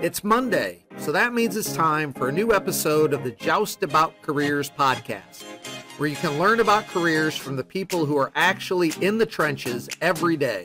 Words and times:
It's 0.00 0.22
Monday, 0.22 0.84
so 0.96 1.10
that 1.10 1.34
means 1.34 1.56
it's 1.56 1.72
time 1.72 2.12
for 2.12 2.28
a 2.28 2.32
new 2.32 2.54
episode 2.54 3.12
of 3.12 3.24
the 3.24 3.32
Joust 3.32 3.82
About 3.82 4.14
Careers 4.22 4.70
podcast, 4.70 5.42
where 5.98 6.08
you 6.08 6.14
can 6.14 6.38
learn 6.38 6.60
about 6.60 6.86
careers 6.86 7.36
from 7.36 7.56
the 7.56 7.64
people 7.64 8.06
who 8.06 8.16
are 8.16 8.30
actually 8.36 8.92
in 9.00 9.18
the 9.18 9.26
trenches 9.26 9.88
every 10.00 10.36
day. 10.36 10.62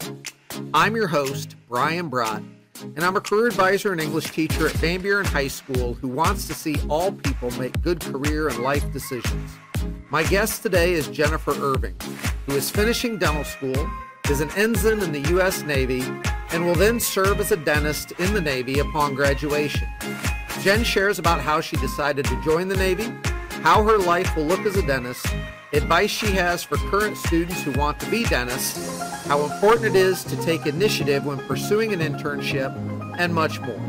I'm 0.71 0.95
your 0.95 1.07
host, 1.07 1.55
Brian 1.67 2.11
Brott, 2.11 2.43
and 2.83 2.99
I'm 2.99 3.15
a 3.15 3.21
career 3.21 3.47
advisor 3.47 3.91
and 3.91 3.99
English 3.99 4.29
teacher 4.29 4.67
at 4.67 4.73
Van 4.73 5.01
Buren 5.01 5.25
High 5.25 5.47
School 5.47 5.95
who 5.95 6.09
wants 6.09 6.45
to 6.45 6.53
see 6.53 6.75
all 6.87 7.11
people 7.11 7.49
make 7.59 7.81
good 7.81 8.01
career 8.01 8.49
and 8.49 8.59
life 8.59 8.93
decisions. 8.93 9.51
My 10.11 10.21
guest 10.21 10.61
today 10.61 10.93
is 10.93 11.07
Jennifer 11.07 11.55
Irving, 11.59 11.95
who 12.45 12.53
is 12.53 12.69
finishing 12.69 13.17
dental 13.17 13.45
school, 13.45 13.89
is 14.29 14.41
an 14.41 14.51
ensign 14.51 14.99
in 14.99 15.11
the 15.11 15.27
U.S. 15.31 15.63
Navy, 15.63 16.03
and 16.53 16.65
will 16.65 16.75
then 16.75 16.99
serve 16.99 17.39
as 17.39 17.51
a 17.51 17.57
dentist 17.57 18.11
in 18.13 18.33
the 18.33 18.41
Navy 18.41 18.79
upon 18.79 19.15
graduation. 19.15 19.87
Jen 20.61 20.83
shares 20.83 21.17
about 21.17 21.41
how 21.41 21.59
she 21.59 21.75
decided 21.77 22.25
to 22.25 22.41
join 22.43 22.67
the 22.67 22.77
Navy, 22.77 23.11
how 23.63 23.83
her 23.83 23.97
life 23.97 24.35
will 24.35 24.45
look 24.45 24.65
as 24.65 24.77
a 24.77 24.85
dentist, 24.85 25.25
advice 25.73 26.11
she 26.11 26.27
has 26.27 26.63
for 26.63 26.77
current 26.77 27.17
students 27.17 27.63
who 27.63 27.71
want 27.71 27.99
to 27.99 28.09
be 28.09 28.23
dentists, 28.23 29.01
how 29.25 29.43
important 29.43 29.87
it 29.87 29.95
is 29.95 30.23
to 30.23 30.37
take 30.43 30.67
initiative 30.67 31.25
when 31.25 31.39
pursuing 31.39 31.91
an 31.91 31.99
internship, 31.99 32.71
and 33.17 33.33
much 33.33 33.59
more. 33.61 33.81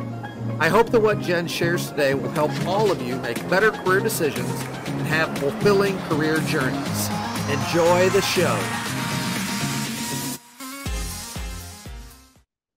I 0.58 0.68
hope 0.68 0.90
that 0.90 1.00
what 1.00 1.20
Jen 1.20 1.46
shares 1.46 1.90
today 1.90 2.14
will 2.14 2.30
help 2.30 2.50
all 2.66 2.90
of 2.90 3.02
you 3.02 3.16
make 3.16 3.48
better 3.48 3.70
career 3.70 4.00
decisions 4.00 4.48
and 4.86 5.06
have 5.06 5.36
fulfilling 5.38 5.98
career 6.00 6.38
journeys. 6.40 7.08
Enjoy 7.50 8.08
the 8.10 8.22
show. 8.22 8.83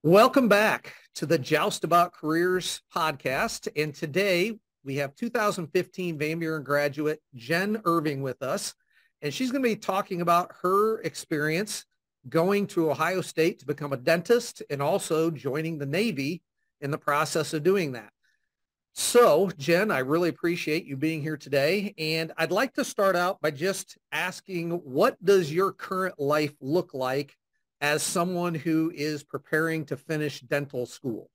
Welcome 0.07 0.47
back 0.47 0.93
to 1.15 1.25
the 1.25 1.37
Joust 1.37 1.83
About 1.83 2.13
Careers 2.13 2.81
podcast. 2.95 3.67
And 3.75 3.93
today 3.93 4.57
we 4.85 4.95
have 4.95 5.13
2015 5.17 6.17
Van 6.17 6.39
Buren 6.39 6.63
graduate 6.63 7.19
Jen 7.35 7.81
Irving 7.83 8.21
with 8.21 8.41
us. 8.41 8.73
And 9.21 9.33
she's 9.33 9.51
going 9.51 9.63
to 9.63 9.67
be 9.67 9.75
talking 9.75 10.21
about 10.21 10.53
her 10.61 11.01
experience 11.01 11.83
going 12.29 12.67
to 12.67 12.89
Ohio 12.89 13.19
State 13.19 13.59
to 13.59 13.65
become 13.65 13.91
a 13.91 13.97
dentist 13.97 14.63
and 14.69 14.81
also 14.81 15.29
joining 15.29 15.77
the 15.77 15.85
Navy 15.85 16.41
in 16.79 16.89
the 16.89 16.97
process 16.97 17.53
of 17.53 17.63
doing 17.63 17.91
that. 17.91 18.13
So, 18.93 19.51
Jen, 19.57 19.91
I 19.91 19.99
really 19.99 20.29
appreciate 20.29 20.85
you 20.85 20.95
being 20.95 21.21
here 21.21 21.35
today. 21.35 21.93
And 21.97 22.31
I'd 22.37 22.53
like 22.53 22.73
to 22.75 22.85
start 22.85 23.17
out 23.17 23.41
by 23.41 23.51
just 23.51 23.97
asking, 24.13 24.71
what 24.71 25.21
does 25.21 25.51
your 25.51 25.73
current 25.73 26.17
life 26.17 26.53
look 26.61 26.93
like 26.93 27.35
as 27.81 28.03
someone 28.03 28.55
who 28.55 28.91
is 28.95 29.23
preparing 29.23 29.85
to 29.85 29.97
finish 29.97 30.41
dental 30.41 30.85
school? 30.85 31.29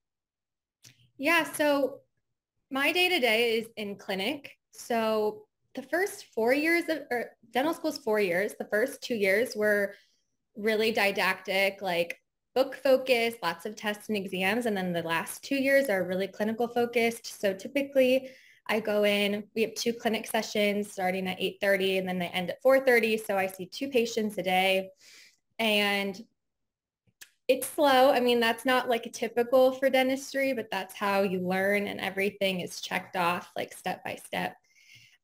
Yeah, 1.18 1.44
so 1.44 2.00
my 2.70 2.92
day 2.92 3.08
to 3.08 3.20
day 3.20 3.58
is 3.58 3.68
in 3.76 3.96
clinic. 3.96 4.56
So 4.72 5.44
the 5.74 5.82
first 5.82 6.26
four 6.34 6.52
years 6.52 6.84
of 6.88 7.00
dental 7.52 7.74
school 7.74 7.90
is 7.90 7.98
four 7.98 8.20
years. 8.20 8.54
The 8.58 8.66
first 8.66 9.02
two 9.02 9.14
years 9.14 9.54
were 9.54 9.94
really 10.56 10.92
didactic, 10.92 11.80
like 11.80 12.18
book 12.54 12.76
focused, 12.82 13.38
lots 13.42 13.64
of 13.64 13.76
tests 13.76 14.08
and 14.08 14.16
exams. 14.16 14.66
And 14.66 14.76
then 14.76 14.92
the 14.92 15.02
last 15.02 15.42
two 15.42 15.56
years 15.56 15.88
are 15.88 16.04
really 16.04 16.26
clinical 16.26 16.68
focused. 16.68 17.40
So 17.40 17.54
typically 17.54 18.30
I 18.66 18.80
go 18.80 19.04
in, 19.04 19.44
we 19.54 19.62
have 19.62 19.74
two 19.74 19.92
clinic 19.92 20.26
sessions 20.26 20.92
starting 20.92 21.26
at 21.28 21.40
8.30 21.40 21.98
and 21.98 22.08
then 22.08 22.18
they 22.18 22.26
end 22.26 22.50
at 22.50 22.62
4.30. 22.62 23.24
So 23.24 23.36
I 23.36 23.46
see 23.46 23.66
two 23.66 23.88
patients 23.88 24.38
a 24.38 24.42
day. 24.42 24.90
And 25.58 26.20
it's 27.48 27.68
slow. 27.68 28.10
I 28.10 28.20
mean, 28.20 28.40
that's 28.40 28.64
not 28.64 28.88
like 28.88 29.06
a 29.06 29.10
typical 29.10 29.72
for 29.72 29.90
dentistry, 29.90 30.52
but 30.52 30.70
that's 30.70 30.94
how 30.94 31.22
you 31.22 31.40
learn 31.40 31.86
and 31.86 32.00
everything 32.00 32.60
is 32.60 32.80
checked 32.80 33.16
off 33.16 33.50
like 33.56 33.72
step 33.72 34.04
by 34.04 34.16
step. 34.16 34.56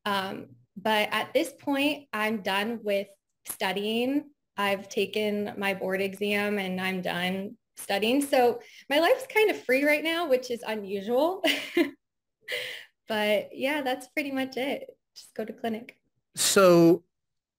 Um, 0.05 0.47
but 0.75 1.09
at 1.11 1.33
this 1.33 1.53
point, 1.59 2.07
I'm 2.13 2.41
done 2.41 2.79
with 2.83 3.07
studying. 3.45 4.25
I've 4.57 4.89
taken 4.89 5.53
my 5.57 5.73
board 5.73 6.01
exam 6.01 6.57
and 6.57 6.79
I'm 6.79 7.01
done 7.01 7.57
studying. 7.77 8.21
So 8.21 8.59
my 8.89 8.99
life's 8.99 9.25
kind 9.33 9.49
of 9.49 9.63
free 9.63 9.85
right 9.85 10.03
now, 10.03 10.27
which 10.27 10.51
is 10.51 10.63
unusual. 10.67 11.41
but 13.07 13.49
yeah, 13.53 13.81
that's 13.81 14.07
pretty 14.09 14.31
much 14.31 14.57
it. 14.57 14.89
Just 15.15 15.33
go 15.33 15.45
to 15.45 15.53
clinic. 15.53 15.97
So 16.35 17.03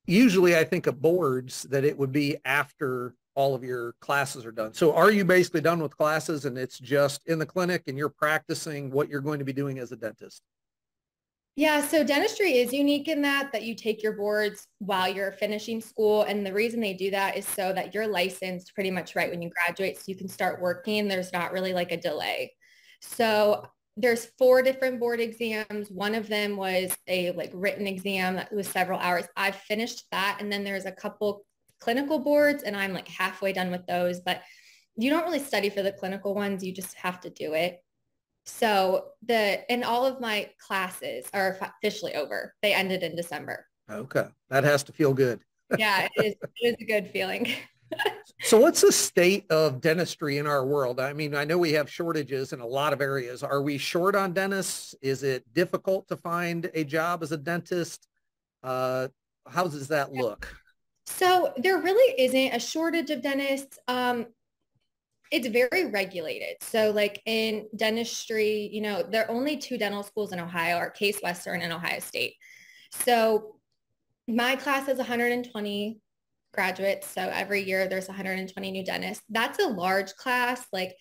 usually 0.07 0.57
I 0.57 0.65
think 0.65 0.87
of 0.87 1.01
boards 1.01 1.63
that 1.65 1.85
it 1.85 1.97
would 1.97 2.13
be 2.13 2.37
after 2.45 3.15
all 3.35 3.55
of 3.55 3.63
your 3.63 3.95
classes 4.01 4.45
are 4.45 4.53
done. 4.53 4.75
So 4.75 4.95
are 4.95 5.11
you 5.11 5.25
basically 5.25 5.61
done 5.61 5.81
with 5.81 5.97
classes 5.97 6.45
and 6.45 6.59
it's 6.59 6.79
just 6.79 7.21
in 7.27 7.39
the 7.39 7.47
clinic 7.47 7.85
and 7.87 7.97
you're 7.97 8.09
practicing 8.09 8.91
what 8.91 9.09
you're 9.09 9.21
going 9.21 9.39
to 9.39 9.45
be 9.45 9.53
doing 9.53 9.79
as 9.79 9.93
a 9.93 9.97
dentist? 9.97 10.43
Yeah, 11.57 11.87
so 11.87 12.05
dentistry 12.05 12.59
is 12.59 12.73
unique 12.73 13.09
in 13.09 13.23
that 13.23 13.53
that 13.53 13.65
you 13.65 13.75
take 13.75 14.03
your 14.03 14.13
boards 14.13 14.67
while 14.79 15.13
you're 15.13 15.33
finishing 15.33 15.81
school 15.81 16.23
and 16.23 16.47
the 16.47 16.53
reason 16.53 16.81
they 16.81 16.95
do 16.95 17.11
that 17.11 17.37
is 17.37 17.47
so 17.47 17.73
that 17.73 17.93
you're 17.93 18.07
licensed 18.07 18.75
pretty 18.75 18.91
much 18.91 19.15
right 19.15 19.31
when 19.31 19.43
you 19.43 19.51
graduate 19.51 19.97
so 19.99 20.05
you 20.07 20.17
can 20.17 20.29
start 20.29 20.61
working. 20.61 21.07
There's 21.07 21.33
not 21.33 21.53
really 21.53 21.73
like 21.73 21.93
a 21.93 22.01
delay. 22.01 22.53
So 23.01 23.67
there's 23.97 24.31
four 24.39 24.63
different 24.63 25.01
board 25.01 25.21
exams. 25.21 25.91
One 25.91 26.15
of 26.15 26.29
them 26.29 26.57
was 26.57 26.97
a 27.07 27.33
like 27.33 27.51
written 27.53 27.87
exam 27.87 28.37
that 28.37 28.53
was 28.55 28.69
several 28.69 28.99
hours. 28.99 29.27
I've 29.37 29.57
finished 29.57 30.05
that 30.13 30.39
and 30.41 30.51
then 30.51 30.65
there's 30.65 30.87
a 30.87 30.93
couple 30.93 31.45
clinical 31.81 32.19
boards 32.19 32.63
and 32.63 32.77
I'm 32.77 32.93
like 32.93 33.09
halfway 33.09 33.53
done 33.53 33.71
with 33.71 33.87
those, 33.87 34.21
but 34.21 34.43
you 34.97 35.11
don't 35.11 35.25
really 35.25 35.39
study 35.39 35.71
for 35.71 35.83
the 35.83 35.93
clinical 35.93 36.35
ones. 36.35 36.63
You 36.63 36.73
just 36.73 36.95
have 36.95 37.21
to 37.23 37.31
do 37.31 37.55
it. 37.55 37.83
So 38.45 39.09
the, 39.27 39.71
and 39.71 39.85
all 39.85 40.07
of 40.07 40.21
my 40.21 40.51
classes 40.59 41.27
are 41.33 41.59
officially 41.61 42.15
over. 42.15 42.55
They 42.63 42.75
ended 42.75 43.03
in 43.03 43.17
December. 43.17 43.67
Okay. 43.91 44.27
That 44.51 44.65
has 44.65 44.83
to 44.85 44.93
feel 44.93 45.15
good. 45.15 45.41
yeah, 45.79 46.09
it 46.17 46.25
is, 46.25 46.35
it 46.43 46.69
is 46.69 46.77
a 46.81 46.85
good 46.85 47.11
feeling. 47.11 47.49
so 48.41 48.59
what's 48.59 48.81
the 48.81 48.93
state 48.93 49.51
of 49.51 49.81
dentistry 49.81 50.39
in 50.39 50.47
our 50.47 50.67
world? 50.67 51.01
I 51.01 51.13
mean, 51.13 51.35
I 51.35 51.45
know 51.45 51.59
we 51.59 51.73
have 51.73 51.91
shortages 51.91 52.53
in 52.53 52.61
a 52.61 52.67
lot 52.67 52.93
of 52.93 53.01
areas. 53.01 53.43
Are 53.43 53.63
we 53.63 53.79
short 53.79 54.15
on 54.17 54.33
dentists? 54.33 54.95
Is 55.01 55.23
it 55.23 55.45
difficult 55.55 56.09
to 56.09 56.17
find 56.17 56.71
a 56.75 56.85
job 56.85 57.23
as 57.23 57.33
a 57.33 57.37
dentist? 57.37 58.09
Uh, 58.63 59.09
how 59.47 59.65
does 59.65 59.89
that 59.89 60.13
look? 60.13 60.49
So 61.17 61.53
there 61.57 61.79
really 61.79 62.21
isn't 62.21 62.55
a 62.55 62.61
shortage 62.61 63.11
of 63.11 63.23
dentists. 63.23 63.79
Um, 63.89 64.27
it's 65.31 65.47
very 65.47 65.91
regulated. 65.91 66.57
So 66.61 66.91
like 66.91 67.23
in 67.27 67.69
dentistry, 67.77 68.69
you 68.73 68.81
know, 68.81 69.03
there 69.09 69.25
are 69.25 69.31
only 69.31 69.57
two 69.57 69.79
dental 69.79 70.03
schools 70.03 70.33
in 70.33 70.41
Ohio, 70.41 70.77
are 70.77 70.91
Case 70.91 71.21
Western 71.23 71.63
and 71.63 71.73
Ohio 71.73 72.01
State. 72.01 72.35
So 72.91 73.57
my 74.27 74.57
class 74.57 74.87
has 74.87 74.99
120 74.99 76.01
graduates. 76.53 77.07
So 77.07 77.23
every 77.23 77.63
year 77.63 77.89
there's 77.89 78.09
120 78.09 78.71
new 78.71 78.85
dentists. 78.85 79.25
That's 79.29 79.59
a 79.61 79.69
large 79.69 80.15
class. 80.15 80.67
Like 80.73 80.97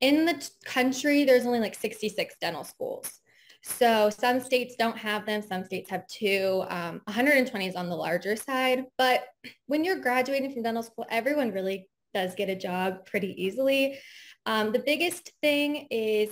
in 0.00 0.24
the 0.24 0.48
country, 0.64 1.24
there's 1.24 1.46
only 1.46 1.60
like 1.60 1.74
66 1.74 2.34
dental 2.40 2.64
schools. 2.64 3.20
So 3.68 4.10
some 4.10 4.40
states 4.40 4.76
don't 4.78 4.96
have 4.96 5.26
them. 5.26 5.42
Some 5.42 5.64
states 5.64 5.90
have 5.90 6.06
two. 6.06 6.64
Um, 6.68 7.00
120 7.04 7.66
is 7.66 7.74
on 7.74 7.88
the 7.88 7.96
larger 7.96 8.36
side. 8.36 8.84
But 8.96 9.24
when 9.66 9.84
you're 9.84 9.98
graduating 9.98 10.52
from 10.52 10.62
dental 10.62 10.84
school, 10.84 11.04
everyone 11.10 11.50
really 11.50 11.88
does 12.14 12.36
get 12.36 12.48
a 12.48 12.54
job 12.54 13.06
pretty 13.06 13.34
easily. 13.42 13.98
Um, 14.46 14.72
the 14.72 14.78
biggest 14.78 15.32
thing 15.42 15.88
is 15.90 16.30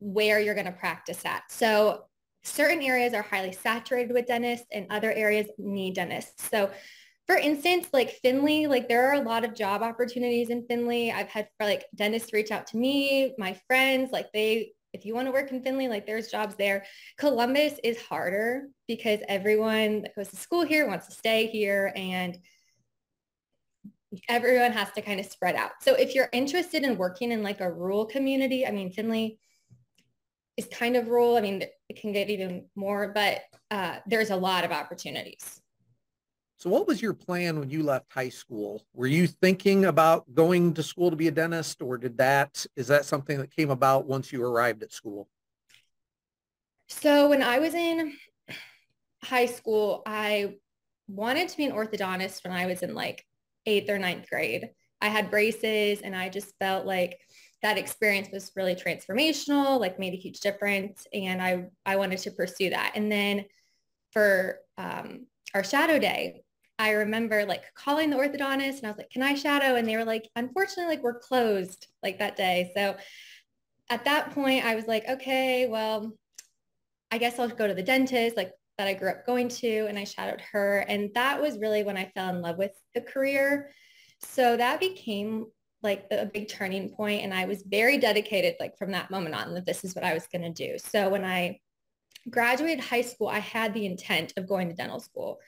where 0.00 0.40
you're 0.40 0.54
going 0.54 0.66
to 0.66 0.72
practice 0.72 1.24
at. 1.24 1.44
So 1.48 2.06
certain 2.42 2.82
areas 2.82 3.14
are 3.14 3.22
highly 3.22 3.52
saturated 3.52 4.12
with 4.12 4.26
dentists 4.26 4.66
and 4.72 4.86
other 4.90 5.12
areas 5.12 5.46
need 5.58 5.94
dentists. 5.94 6.48
So 6.50 6.70
for 7.28 7.36
instance, 7.36 7.88
like 7.92 8.18
Findlay, 8.22 8.66
like 8.66 8.88
there 8.88 9.08
are 9.08 9.14
a 9.14 9.20
lot 9.20 9.44
of 9.44 9.54
job 9.54 9.82
opportunities 9.82 10.50
in 10.50 10.66
Findlay. 10.66 11.12
I've 11.12 11.28
had 11.28 11.48
like 11.60 11.84
dentists 11.94 12.32
reach 12.32 12.50
out 12.50 12.66
to 12.68 12.76
me, 12.76 13.34
my 13.38 13.56
friends, 13.68 14.10
like 14.10 14.32
they 14.32 14.72
if 14.92 15.04
you 15.04 15.14
want 15.14 15.26
to 15.26 15.32
work 15.32 15.50
in 15.50 15.62
Findlay, 15.62 15.88
like 15.88 16.06
there's 16.06 16.28
jobs 16.28 16.54
there. 16.56 16.84
Columbus 17.18 17.74
is 17.84 18.00
harder 18.00 18.68
because 18.86 19.20
everyone 19.28 20.02
that 20.02 20.14
goes 20.16 20.28
to 20.28 20.36
school 20.36 20.64
here 20.64 20.86
wants 20.86 21.06
to 21.06 21.12
stay 21.12 21.46
here 21.46 21.92
and 21.94 22.38
everyone 24.28 24.72
has 24.72 24.90
to 24.92 25.02
kind 25.02 25.20
of 25.20 25.26
spread 25.26 25.54
out. 25.54 25.72
So 25.82 25.94
if 25.94 26.14
you're 26.14 26.30
interested 26.32 26.82
in 26.82 26.96
working 26.96 27.32
in 27.32 27.42
like 27.42 27.60
a 27.60 27.70
rural 27.70 28.06
community, 28.06 28.66
I 28.66 28.70
mean, 28.70 28.90
Findlay 28.90 29.38
is 30.56 30.66
kind 30.66 30.96
of 30.96 31.08
rural. 31.08 31.36
I 31.36 31.42
mean, 31.42 31.62
it 31.88 32.00
can 32.00 32.12
get 32.12 32.30
even 32.30 32.66
more, 32.74 33.12
but 33.14 33.42
uh, 33.70 33.98
there's 34.06 34.30
a 34.30 34.36
lot 34.36 34.64
of 34.64 34.72
opportunities. 34.72 35.60
So 36.58 36.68
what 36.68 36.88
was 36.88 37.00
your 37.00 37.14
plan 37.14 37.60
when 37.60 37.70
you 37.70 37.84
left 37.84 38.12
high 38.12 38.30
school? 38.30 38.84
Were 38.92 39.06
you 39.06 39.28
thinking 39.28 39.84
about 39.84 40.34
going 40.34 40.74
to 40.74 40.82
school 40.82 41.08
to 41.08 41.14
be 41.14 41.28
a 41.28 41.30
dentist 41.30 41.80
or 41.80 41.96
did 41.96 42.18
that, 42.18 42.66
is 42.74 42.88
that 42.88 43.04
something 43.04 43.38
that 43.38 43.54
came 43.54 43.70
about 43.70 44.06
once 44.06 44.32
you 44.32 44.44
arrived 44.44 44.82
at 44.82 44.92
school? 44.92 45.28
So 46.88 47.28
when 47.28 47.44
I 47.44 47.60
was 47.60 47.74
in 47.74 48.12
high 49.22 49.46
school, 49.46 50.02
I 50.04 50.56
wanted 51.06 51.48
to 51.48 51.56
be 51.56 51.64
an 51.64 51.70
orthodontist 51.70 52.42
when 52.42 52.52
I 52.52 52.66
was 52.66 52.82
in 52.82 52.92
like 52.92 53.24
eighth 53.64 53.88
or 53.88 53.98
ninth 54.00 54.28
grade. 54.28 54.68
I 55.00 55.10
had 55.10 55.30
braces 55.30 56.00
and 56.00 56.16
I 56.16 56.28
just 56.28 56.58
felt 56.58 56.86
like 56.86 57.20
that 57.62 57.78
experience 57.78 58.30
was 58.32 58.50
really 58.56 58.74
transformational, 58.74 59.78
like 59.78 60.00
made 60.00 60.12
a 60.12 60.16
huge 60.16 60.40
difference. 60.40 61.06
And 61.12 61.40
I, 61.40 61.66
I 61.86 61.94
wanted 61.94 62.18
to 62.20 62.32
pursue 62.32 62.70
that. 62.70 62.92
And 62.96 63.12
then 63.12 63.44
for 64.10 64.58
um, 64.76 65.26
our 65.54 65.62
shadow 65.62 66.00
day, 66.00 66.42
I 66.78 66.92
remember 66.92 67.44
like 67.44 67.64
calling 67.74 68.10
the 68.10 68.16
orthodontist 68.16 68.78
and 68.78 68.86
I 68.86 68.90
was 68.90 68.98
like, 68.98 69.10
can 69.10 69.22
I 69.22 69.34
shadow? 69.34 69.74
And 69.74 69.88
they 69.88 69.96
were 69.96 70.04
like, 70.04 70.28
unfortunately, 70.36 70.94
like 70.94 71.02
we're 71.02 71.18
closed 71.18 71.88
like 72.02 72.18
that 72.20 72.36
day. 72.36 72.70
So 72.74 72.96
at 73.90 74.04
that 74.04 74.30
point 74.32 74.64
I 74.64 74.74
was 74.76 74.86
like, 74.86 75.08
okay, 75.08 75.66
well, 75.66 76.12
I 77.10 77.18
guess 77.18 77.38
I'll 77.38 77.48
go 77.48 77.66
to 77.66 77.74
the 77.74 77.82
dentist 77.82 78.36
like 78.36 78.52
that 78.76 78.86
I 78.86 78.94
grew 78.94 79.10
up 79.10 79.26
going 79.26 79.48
to 79.48 79.86
and 79.88 79.98
I 79.98 80.04
shadowed 80.04 80.40
her. 80.52 80.78
And 80.88 81.10
that 81.14 81.42
was 81.42 81.58
really 81.58 81.82
when 81.82 81.96
I 81.96 82.12
fell 82.14 82.28
in 82.28 82.42
love 82.42 82.58
with 82.58 82.72
the 82.94 83.00
career. 83.00 83.70
So 84.20 84.56
that 84.56 84.78
became 84.78 85.46
like 85.82 86.06
a 86.10 86.26
big 86.26 86.48
turning 86.48 86.90
point 86.90 87.22
and 87.22 87.32
I 87.32 87.44
was 87.44 87.62
very 87.62 87.98
dedicated 87.98 88.56
like 88.58 88.76
from 88.76 88.92
that 88.92 89.10
moment 89.10 89.34
on 89.34 89.54
that 89.54 89.66
this 89.66 89.84
is 89.84 89.94
what 89.94 90.04
I 90.04 90.14
was 90.14 90.26
going 90.26 90.42
to 90.42 90.52
do. 90.52 90.76
So 90.78 91.08
when 91.08 91.24
I 91.24 91.60
graduated 92.30 92.84
high 92.84 93.02
school, 93.02 93.28
I 93.28 93.38
had 93.38 93.74
the 93.74 93.86
intent 93.86 94.32
of 94.36 94.48
going 94.48 94.68
to 94.68 94.74
dental 94.74 95.00
school. 95.00 95.38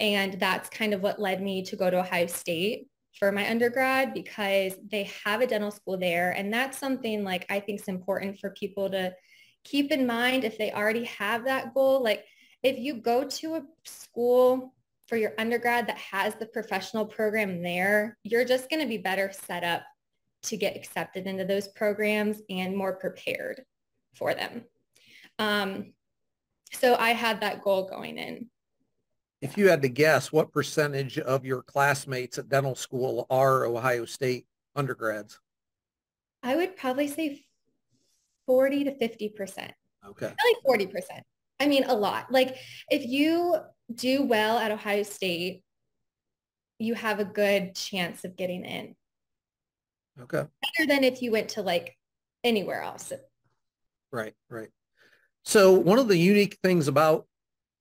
And 0.00 0.34
that's 0.34 0.68
kind 0.68 0.94
of 0.94 1.02
what 1.02 1.20
led 1.20 1.42
me 1.42 1.62
to 1.64 1.76
go 1.76 1.90
to 1.90 2.00
Ohio 2.00 2.26
State 2.26 2.88
for 3.18 3.32
my 3.32 3.50
undergrad 3.50 4.14
because 4.14 4.74
they 4.90 5.10
have 5.24 5.40
a 5.40 5.46
dental 5.46 5.70
school 5.70 5.96
there. 5.96 6.30
And 6.30 6.52
that's 6.52 6.78
something 6.78 7.24
like 7.24 7.46
I 7.50 7.60
think 7.60 7.80
is 7.80 7.88
important 7.88 8.38
for 8.38 8.50
people 8.50 8.90
to 8.90 9.12
keep 9.64 9.90
in 9.90 10.06
mind 10.06 10.44
if 10.44 10.56
they 10.56 10.72
already 10.72 11.04
have 11.04 11.44
that 11.44 11.74
goal. 11.74 12.02
Like 12.02 12.24
if 12.62 12.78
you 12.78 12.94
go 12.94 13.24
to 13.24 13.56
a 13.56 13.62
school 13.84 14.74
for 15.08 15.16
your 15.16 15.32
undergrad 15.38 15.88
that 15.88 15.98
has 15.98 16.34
the 16.36 16.46
professional 16.46 17.06
program 17.06 17.62
there, 17.62 18.18
you're 18.22 18.44
just 18.44 18.70
going 18.70 18.82
to 18.82 18.88
be 18.88 18.98
better 18.98 19.32
set 19.46 19.64
up 19.64 19.82
to 20.42 20.56
get 20.56 20.76
accepted 20.76 21.26
into 21.26 21.44
those 21.44 21.68
programs 21.68 22.40
and 22.48 22.76
more 22.76 22.94
prepared 22.94 23.64
for 24.14 24.34
them. 24.34 24.64
Um, 25.38 25.92
so 26.72 26.94
I 26.94 27.10
had 27.10 27.40
that 27.40 27.62
goal 27.62 27.88
going 27.88 28.18
in. 28.18 28.48
If 29.40 29.56
you 29.56 29.68
had 29.68 29.82
to 29.82 29.88
guess, 29.88 30.32
what 30.32 30.52
percentage 30.52 31.18
of 31.18 31.44
your 31.44 31.62
classmates 31.62 32.38
at 32.38 32.48
dental 32.48 32.74
school 32.74 33.26
are 33.30 33.64
Ohio 33.64 34.04
State 34.04 34.46
undergrads? 34.74 35.38
I 36.42 36.56
would 36.56 36.76
probably 36.76 37.08
say 37.08 37.44
40 38.46 38.84
to 38.84 38.90
50%. 38.92 39.70
Okay. 40.08 40.26
Like 40.66 40.80
40%. 40.90 41.02
I 41.60 41.68
mean, 41.68 41.84
a 41.84 41.94
lot. 41.94 42.32
Like 42.32 42.56
if 42.90 43.06
you 43.06 43.56
do 43.94 44.24
well 44.24 44.58
at 44.58 44.72
Ohio 44.72 45.02
State, 45.04 45.62
you 46.78 46.94
have 46.94 47.20
a 47.20 47.24
good 47.24 47.74
chance 47.74 48.24
of 48.24 48.36
getting 48.36 48.64
in. 48.64 48.96
Okay. 50.20 50.44
Better 50.76 50.88
than 50.88 51.04
if 51.04 51.22
you 51.22 51.30
went 51.30 51.50
to 51.50 51.62
like 51.62 51.96
anywhere 52.42 52.82
else. 52.82 53.12
Right, 54.10 54.34
right. 54.50 54.70
So 55.44 55.72
one 55.72 55.98
of 55.98 56.08
the 56.08 56.16
unique 56.16 56.58
things 56.62 56.88
about 56.88 57.26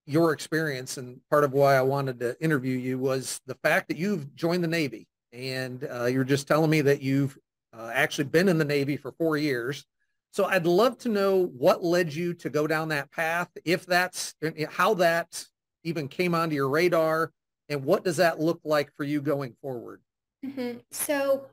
your 0.07 0.31
experience 0.31 0.98
and 0.98 1.19
part 1.30 1.44
of 1.44 1.51
why 1.51 1.75
I 1.75 1.81
wanted 1.81 2.19
to 2.21 2.42
interview 2.42 2.77
you 2.77 2.98
was 2.98 3.42
the 3.45 3.56
fact 3.56 3.89
that 3.89 3.98
you've 3.98 4.33
joined 4.36 4.63
the 4.63 4.68
Navy 4.68 5.06
and 5.33 5.88
uh, 5.92 6.06
you're 6.06 6.24
just 6.24 6.48
telling 6.48 6.69
me 6.69 6.81
that 6.81 7.01
you've 7.01 7.38
uh, 7.77 7.92
actually 7.94 8.24
been 8.24 8.48
in 8.48 8.57
the 8.57 8.65
Navy 8.65 8.95
for 8.95 9.12
four 9.12 9.36
years. 9.36 9.86
So 10.31 10.45
I'd 10.45 10.65
love 10.65 10.98
to 11.00 11.09
know 11.09 11.48
what 11.57 11.83
led 11.83 12.13
you 12.13 12.33
to 12.36 12.50
go 12.50 12.68
down 12.68 12.89
that 12.89 13.12
path, 13.12 13.50
if 13.65 13.86
that's 13.86 14.33
how 14.69 14.94
that 14.95 15.45
even 15.83 16.07
came 16.07 16.33
onto 16.33 16.56
your 16.56 16.69
radar 16.69 17.31
and 17.69 17.83
what 17.83 18.04
does 18.04 18.18
that 18.18 18.39
look 18.39 18.62
like 18.63 18.95
for 18.95 19.04
you 19.04 19.21
going 19.21 19.56
forward? 19.62 20.01
Mm-hmm. 20.45 20.80
So 20.92 21.48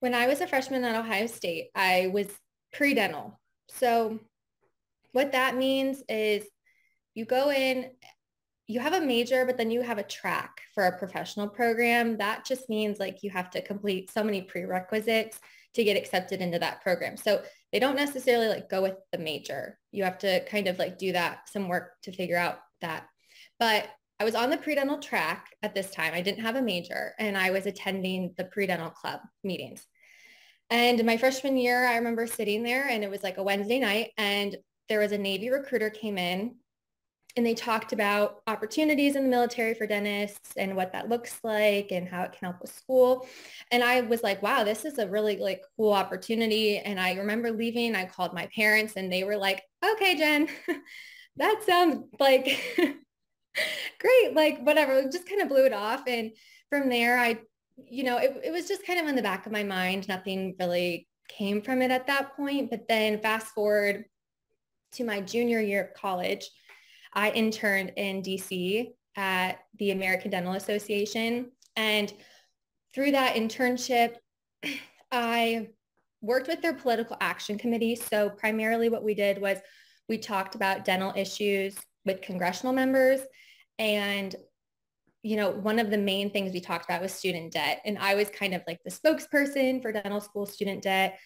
when 0.00 0.14
I 0.14 0.26
was 0.26 0.40
a 0.40 0.46
freshman 0.46 0.84
at 0.84 0.96
Ohio 0.96 1.26
State, 1.26 1.68
I 1.74 2.10
was 2.12 2.26
pre-dental. 2.72 3.38
So 3.68 4.18
what 5.12 5.32
that 5.32 5.56
means 5.56 6.02
is 6.08 6.44
you 7.16 7.24
go 7.24 7.50
in, 7.50 7.90
you 8.68 8.78
have 8.80 8.92
a 8.92 9.00
major, 9.00 9.44
but 9.44 9.56
then 9.56 9.70
you 9.70 9.82
have 9.82 9.98
a 9.98 10.04
track 10.04 10.60
for 10.74 10.86
a 10.86 10.98
professional 10.98 11.48
program. 11.48 12.18
That 12.18 12.44
just 12.44 12.68
means 12.68 13.00
like 13.00 13.22
you 13.22 13.30
have 13.30 13.50
to 13.50 13.62
complete 13.62 14.10
so 14.10 14.22
many 14.22 14.42
prerequisites 14.42 15.40
to 15.74 15.84
get 15.84 15.96
accepted 15.96 16.40
into 16.40 16.58
that 16.60 16.82
program. 16.82 17.16
So 17.16 17.42
they 17.72 17.78
don't 17.78 17.96
necessarily 17.96 18.48
like 18.48 18.68
go 18.68 18.82
with 18.82 18.96
the 19.12 19.18
major. 19.18 19.78
You 19.90 20.04
have 20.04 20.18
to 20.18 20.44
kind 20.46 20.68
of 20.68 20.78
like 20.78 20.98
do 20.98 21.12
that, 21.12 21.48
some 21.48 21.68
work 21.68 21.90
to 22.04 22.12
figure 22.12 22.38
out 22.38 22.58
that 22.80 23.06
but 23.58 23.88
I 24.18 24.24
was 24.24 24.34
on 24.34 24.50
the 24.50 24.56
pre-dental 24.56 24.98
track 24.98 25.48
at 25.62 25.74
this 25.74 25.90
time. 25.90 26.14
I 26.14 26.22
didn't 26.22 26.44
have 26.44 26.56
a 26.56 26.62
major 26.62 27.14
and 27.18 27.36
I 27.36 27.50
was 27.50 27.66
attending 27.66 28.34
the 28.36 28.44
pre-dental 28.44 28.90
club 28.90 29.20
meetings. 29.44 29.86
And 30.70 31.04
my 31.04 31.16
freshman 31.16 31.56
year, 31.56 31.86
I 31.86 31.96
remember 31.96 32.26
sitting 32.26 32.62
there 32.62 32.88
and 32.88 33.04
it 33.04 33.10
was 33.10 33.22
like 33.22 33.38
a 33.38 33.42
Wednesday 33.42 33.78
night 33.78 34.10
and 34.16 34.56
there 34.88 35.00
was 35.00 35.12
a 35.12 35.18
Navy 35.18 35.50
recruiter 35.50 35.90
came 35.90 36.18
in 36.18 36.56
and 37.36 37.44
they 37.44 37.54
talked 37.54 37.92
about 37.92 38.40
opportunities 38.46 39.14
in 39.14 39.22
the 39.22 39.28
military 39.28 39.74
for 39.74 39.86
dentists 39.86 40.54
and 40.56 40.74
what 40.74 40.92
that 40.92 41.10
looks 41.10 41.38
like 41.44 41.92
and 41.92 42.08
how 42.08 42.22
it 42.22 42.32
can 42.32 42.46
help 42.46 42.62
with 42.62 42.74
school. 42.74 43.26
And 43.70 43.84
I 43.84 44.00
was 44.00 44.22
like, 44.22 44.42
wow, 44.42 44.64
this 44.64 44.86
is 44.86 44.98
a 44.98 45.08
really 45.08 45.36
like 45.36 45.62
cool 45.76 45.92
opportunity. 45.92 46.78
And 46.78 46.98
I 46.98 47.14
remember 47.14 47.50
leaving, 47.50 47.94
I 47.94 48.06
called 48.06 48.32
my 48.32 48.48
parents 48.56 48.94
and 48.96 49.12
they 49.12 49.24
were 49.24 49.36
like, 49.36 49.62
okay, 49.84 50.16
Jen, 50.16 50.48
that 51.36 51.62
sounds 51.66 52.06
like 52.18 52.58
great, 53.98 54.34
like 54.34 54.62
whatever, 54.62 55.02
just 55.02 55.28
kind 55.28 55.42
of 55.42 55.48
blew 55.48 55.66
it 55.66 55.74
off. 55.74 56.04
And 56.06 56.32
from 56.70 56.88
there, 56.88 57.18
I, 57.18 57.38
you 57.76 58.04
know, 58.04 58.16
it, 58.16 58.40
it 58.44 58.50
was 58.50 58.66
just 58.66 58.86
kind 58.86 58.98
of 58.98 59.08
in 59.08 59.14
the 59.16 59.22
back 59.22 59.44
of 59.44 59.52
my 59.52 59.62
mind. 59.62 60.08
Nothing 60.08 60.56
really 60.58 61.06
came 61.28 61.60
from 61.60 61.82
it 61.82 61.90
at 61.90 62.06
that 62.06 62.34
point. 62.34 62.70
But 62.70 62.88
then 62.88 63.20
fast 63.20 63.48
forward 63.48 64.06
to 64.92 65.04
my 65.04 65.20
junior 65.20 65.60
year 65.60 65.84
of 65.84 66.00
college, 66.00 66.48
I 67.16 67.30
interned 67.30 67.94
in 67.96 68.22
DC 68.22 68.92
at 69.16 69.60
the 69.78 69.90
American 69.90 70.30
Dental 70.30 70.52
Association. 70.52 71.50
And 71.74 72.12
through 72.94 73.12
that 73.12 73.34
internship, 73.34 74.16
I 75.10 75.70
worked 76.20 76.46
with 76.46 76.60
their 76.60 76.74
political 76.74 77.16
action 77.20 77.56
committee. 77.56 77.96
So 77.96 78.28
primarily 78.28 78.90
what 78.90 79.02
we 79.02 79.14
did 79.14 79.40
was 79.40 79.58
we 80.08 80.18
talked 80.18 80.54
about 80.54 80.84
dental 80.84 81.12
issues 81.16 81.76
with 82.04 82.20
congressional 82.20 82.72
members 82.72 83.20
and, 83.78 84.34
you 85.22 85.36
know, 85.36 85.50
one 85.50 85.78
of 85.78 85.90
the 85.90 85.98
main 85.98 86.30
things 86.30 86.52
we 86.52 86.60
talked 86.60 86.84
about 86.84 87.02
was 87.02 87.12
student 87.12 87.52
debt. 87.52 87.80
And 87.84 87.98
I 87.98 88.14
was 88.14 88.28
kind 88.28 88.54
of 88.54 88.62
like 88.66 88.80
the 88.84 88.90
spokesperson 88.90 89.80
for 89.82 89.90
dental 89.90 90.20
school 90.20 90.46
student 90.46 90.82
debt 90.82 91.18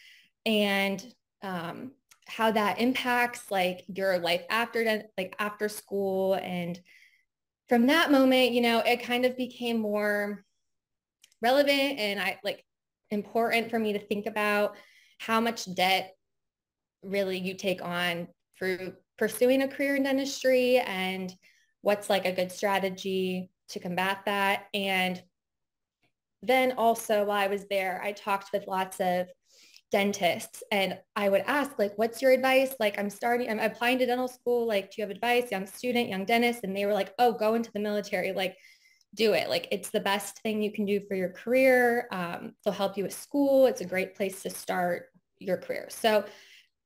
and 0.47 1.05
um, 1.43 1.93
how 2.31 2.53
that 2.53 2.81
impacts 2.81 3.51
like 3.51 3.84
your 3.89 4.19
life 4.19 4.43
after, 4.49 5.03
like 5.19 5.34
after 5.39 5.69
school. 5.69 6.34
And 6.34 6.79
from 7.69 7.87
that 7.89 8.13
moment, 8.13 8.53
you 8.53 8.60
know, 8.60 8.79
it 8.79 9.03
kind 9.03 9.25
of 9.25 9.37
became 9.37 9.81
more 9.81 10.44
relevant 11.43 11.99
and 11.99 12.20
I 12.20 12.39
like 12.44 12.65
important 13.10 13.70
for 13.70 13.79
me 13.79 13.94
to 13.94 13.99
think 13.99 14.27
about 14.27 14.77
how 15.19 15.41
much 15.41 15.72
debt 15.75 16.15
really 17.03 17.39
you 17.39 17.55
take 17.55 17.82
on 17.82 18.29
for 18.55 18.96
pursuing 19.19 19.63
a 19.63 19.69
career 19.69 19.96
in 19.96 20.05
dentistry 20.05 20.79
and 20.79 21.34
what's 21.82 22.08
like 22.08 22.27
a 22.27 22.32
good 22.32 22.53
strategy 22.53 23.51
to 23.70 23.81
combat 23.81 24.20
that. 24.27 24.67
And 24.72 25.20
then 26.43 26.72
also 26.72 27.25
while 27.25 27.39
I 27.39 27.49
was 27.49 27.67
there, 27.69 28.01
I 28.03 28.13
talked 28.13 28.53
with 28.53 28.67
lots 28.67 29.01
of 29.01 29.29
dentists 29.91 30.63
and 30.70 30.99
I 31.17 31.29
would 31.29 31.43
ask 31.47 31.79
like, 31.79 31.93
what's 31.97 32.23
your 32.23 32.31
advice? 32.31 32.75
Like 32.79 32.99
I'm 32.99 33.11
starting, 33.11 33.51
I'm 33.51 33.59
applying 33.59 33.99
to 33.99 34.06
dental 34.06 34.29
school. 34.29 34.67
Like, 34.67 34.91
do 34.91 34.94
you 34.99 35.03
have 35.03 35.11
advice? 35.11 35.51
Young 35.51 35.67
student, 35.67 36.09
young 36.09 36.25
dentist. 36.25 36.61
And 36.63 36.77
they 36.77 36.87
were 36.87 36.94
like, 36.94 37.13
oh, 37.19 37.32
go 37.32 37.55
into 37.55 37.73
the 37.73 37.81
military. 37.81 38.32
Like 38.32 38.56
do 39.15 39.32
it. 39.32 39.49
Like 39.49 39.69
it's 39.73 39.91
the 39.91 40.01
best 40.01 40.39
thing 40.41 40.63
you 40.63 40.73
can 40.73 40.87
do 40.87 41.01
for 41.09 41.15
your 41.15 41.31
career. 41.31 42.06
Um, 42.13 42.53
they'll 42.65 42.75
help 42.75 42.97
you 42.97 43.05
with 43.05 43.13
school. 43.13 43.67
It's 43.67 43.81
a 43.81 43.87
great 43.87 44.15
place 44.15 44.43
to 44.43 44.51
start 44.51 45.06
your 45.39 45.56
career. 45.56 45.87
So 45.91 46.25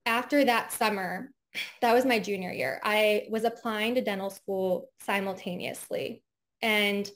after 0.06 0.44
that 0.44 0.72
summer, 0.72 1.30
that 1.82 1.92
was 1.92 2.04
my 2.04 2.18
junior 2.18 2.50
year. 2.50 2.80
I 2.82 3.26
was 3.30 3.44
applying 3.44 3.94
to 3.96 4.00
dental 4.00 4.30
school 4.30 4.90
simultaneously. 5.00 6.22
And 6.62 7.08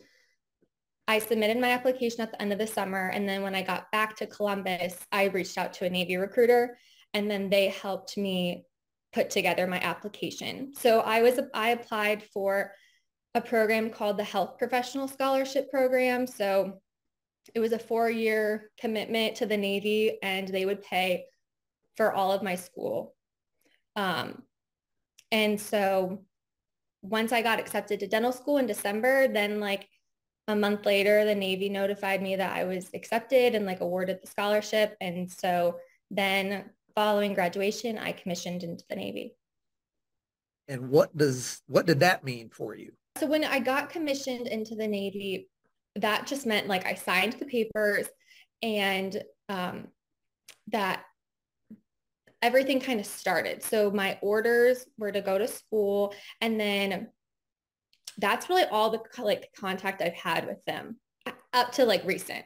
I 1.08 1.18
submitted 1.18 1.58
my 1.58 1.70
application 1.70 2.20
at 2.20 2.30
the 2.30 2.40
end 2.40 2.52
of 2.52 2.58
the 2.58 2.66
summer. 2.66 3.08
And 3.08 3.28
then 3.28 3.42
when 3.42 3.54
I 3.54 3.62
got 3.62 3.90
back 3.90 4.14
to 4.16 4.26
Columbus, 4.26 4.96
I 5.10 5.24
reached 5.24 5.58
out 5.58 5.72
to 5.74 5.86
a 5.86 5.90
Navy 5.90 6.16
recruiter 6.16 6.78
and 7.14 7.30
then 7.30 7.50
they 7.50 7.68
helped 7.68 8.16
me 8.16 8.64
put 9.12 9.30
together 9.30 9.66
my 9.66 9.80
application. 9.80 10.72
So 10.76 11.00
I 11.00 11.22
was, 11.22 11.40
I 11.54 11.70
applied 11.70 12.22
for 12.22 12.72
a 13.34 13.40
program 13.40 13.90
called 13.90 14.18
the 14.18 14.24
Health 14.24 14.58
Professional 14.58 15.08
Scholarship 15.08 15.70
Program. 15.70 16.26
So 16.26 16.80
it 17.54 17.60
was 17.60 17.72
a 17.72 17.78
four-year 17.78 18.70
commitment 18.78 19.36
to 19.36 19.46
the 19.46 19.56
Navy 19.56 20.18
and 20.22 20.46
they 20.46 20.66
would 20.66 20.82
pay 20.82 21.24
for 21.96 22.12
all 22.12 22.30
of 22.30 22.42
my 22.42 22.54
school 22.54 23.16
um, 23.98 24.42
and 25.32 25.60
so 25.60 26.24
once 27.02 27.32
I 27.32 27.42
got 27.42 27.58
accepted 27.58 27.98
to 28.00 28.06
dental 28.06 28.32
school 28.32 28.58
in 28.58 28.66
December, 28.66 29.26
then 29.26 29.58
like 29.58 29.88
a 30.49 30.57
month 30.57 30.87
later, 30.87 31.26
the 31.26 31.35
Navy 31.35 31.69
notified 31.69 32.23
me 32.23 32.35
that 32.35 32.57
I 32.57 32.64
was 32.64 32.90
accepted 32.95 33.55
and 33.55 33.67
like 33.67 33.83
awarded 33.83 34.19
the 34.23 34.26
scholarship. 34.26 34.97
And 35.00 35.31
so 35.31 35.76
then 36.11 36.71
following 36.95 37.35
graduation, 37.35 37.99
I 37.99 38.12
commissioned 38.12 38.62
into 38.62 38.83
the 38.88 38.97
Navy. 38.97 39.35
And 40.67 40.88
what 40.88 41.17
does 41.17 41.62
what 41.67 41.87
did 41.87 42.00
that 42.00 42.25
mean 42.25 42.49
for 42.49 42.75
you? 42.75 42.93
So 43.19 43.26
when 43.26 43.45
I 43.45 43.59
got 43.59 43.90
commissioned 43.90 44.49
into 44.49 44.75
the 44.75 44.88
Navy, 44.88 45.49
that 45.97 46.26
just 46.26 46.47
meant 46.47 46.67
like 46.67 46.87
I 46.87 46.95
signed 46.95 47.35
the 47.35 47.47
papers 47.47 48.09
and 48.62 49.23
um, 49.49 49.88
that 50.69 51.05
everything 52.40 52.81
kind 52.81 53.00
of 53.00 53.07
started. 53.07 53.62
So 53.62 53.90
my 53.90 54.19
orders 54.23 54.87
were 54.97 55.12
to 55.12 55.21
go 55.21 55.37
to 55.37 55.49
school 55.49 56.14
and 56.40 56.59
then 56.59 57.09
that's 58.18 58.48
really 58.48 58.64
all 58.64 58.90
the 58.90 59.00
like 59.22 59.48
contact 59.58 60.02
I've 60.02 60.14
had 60.14 60.46
with 60.46 60.62
them 60.66 60.96
up 61.52 61.72
to 61.72 61.84
like 61.84 62.04
recent. 62.04 62.44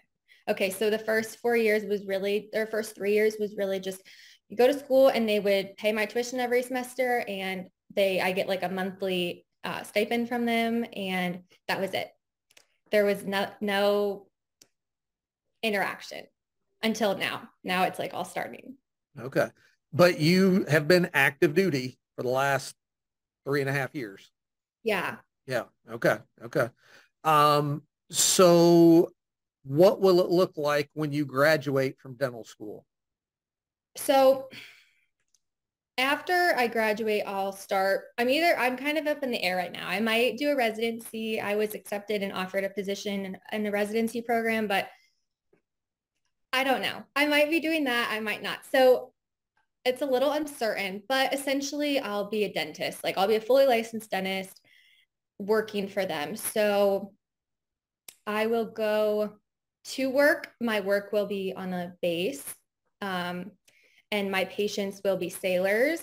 Okay, 0.48 0.70
so 0.70 0.90
the 0.90 0.98
first 0.98 1.38
four 1.38 1.56
years 1.56 1.84
was 1.84 2.04
really, 2.06 2.48
their 2.52 2.66
first 2.66 2.94
three 2.94 3.14
years 3.14 3.36
was 3.38 3.56
really 3.56 3.80
just 3.80 4.00
you 4.48 4.56
go 4.56 4.66
to 4.66 4.78
school 4.78 5.08
and 5.08 5.28
they 5.28 5.40
would 5.40 5.76
pay 5.76 5.92
my 5.92 6.04
tuition 6.04 6.40
every 6.40 6.62
semester 6.62 7.24
and 7.26 7.68
they, 7.94 8.20
I 8.20 8.32
get 8.32 8.48
like 8.48 8.62
a 8.62 8.68
monthly 8.68 9.46
uh, 9.64 9.82
stipend 9.82 10.28
from 10.28 10.44
them 10.44 10.84
and 10.94 11.40
that 11.68 11.80
was 11.80 11.94
it. 11.94 12.08
There 12.90 13.04
was 13.04 13.24
no, 13.24 13.48
no 13.60 14.26
interaction 15.62 16.26
until 16.82 17.16
now. 17.16 17.48
Now 17.64 17.84
it's 17.84 17.98
like 17.98 18.12
all 18.12 18.24
starting. 18.24 18.74
Okay. 19.18 19.48
But 19.92 20.18
you 20.18 20.66
have 20.68 20.88
been 20.88 21.08
active 21.14 21.54
duty 21.54 21.98
for 22.16 22.22
the 22.22 22.28
last 22.28 22.74
three 23.46 23.60
and 23.60 23.70
a 23.70 23.72
half 23.72 23.94
years. 23.94 24.30
Yeah. 24.82 25.16
Yeah. 25.46 25.64
Okay. 25.90 26.18
Okay. 26.44 26.68
Um, 27.24 27.82
so 28.10 29.10
what 29.64 30.00
will 30.00 30.20
it 30.20 30.30
look 30.30 30.56
like 30.56 30.90
when 30.94 31.12
you 31.12 31.24
graduate 31.24 31.98
from 31.98 32.14
dental 32.14 32.44
school? 32.44 32.84
So 33.96 34.48
after 35.98 36.54
I 36.56 36.66
graduate, 36.66 37.22
I'll 37.26 37.52
start, 37.52 38.04
I'm 38.18 38.28
either, 38.28 38.58
I'm 38.58 38.76
kind 38.76 38.98
of 38.98 39.06
up 39.06 39.22
in 39.22 39.30
the 39.30 39.42
air 39.42 39.56
right 39.56 39.72
now. 39.72 39.88
I 39.88 40.00
might 40.00 40.38
do 40.38 40.50
a 40.50 40.56
residency. 40.56 41.40
I 41.40 41.54
was 41.54 41.74
accepted 41.74 42.22
and 42.22 42.32
offered 42.32 42.64
a 42.64 42.70
position 42.70 43.26
in, 43.26 43.38
in 43.52 43.62
the 43.62 43.70
residency 43.70 44.22
program, 44.22 44.66
but 44.66 44.88
I 46.52 46.64
don't 46.64 46.82
know. 46.82 47.02
I 47.14 47.26
might 47.26 47.50
be 47.50 47.60
doing 47.60 47.84
that. 47.84 48.08
I 48.10 48.20
might 48.20 48.42
not. 48.42 48.60
So 48.70 49.12
it's 49.84 50.02
a 50.02 50.06
little 50.06 50.32
uncertain, 50.32 51.02
but 51.08 51.32
essentially 51.34 51.98
I'll 51.98 52.28
be 52.30 52.44
a 52.44 52.52
dentist. 52.52 53.04
Like 53.04 53.18
I'll 53.18 53.28
be 53.28 53.36
a 53.36 53.40
fully 53.40 53.66
licensed 53.66 54.10
dentist 54.10 54.60
working 55.46 55.88
for 55.88 56.06
them. 56.06 56.36
So 56.36 57.12
I 58.26 58.46
will 58.46 58.66
go 58.66 59.34
to 59.84 60.10
work. 60.10 60.52
My 60.60 60.80
work 60.80 61.12
will 61.12 61.26
be 61.26 61.52
on 61.56 61.72
a 61.72 61.94
base 62.00 62.44
um, 63.00 63.50
and 64.10 64.30
my 64.30 64.44
patients 64.44 65.00
will 65.04 65.16
be 65.16 65.28
sailors 65.28 66.00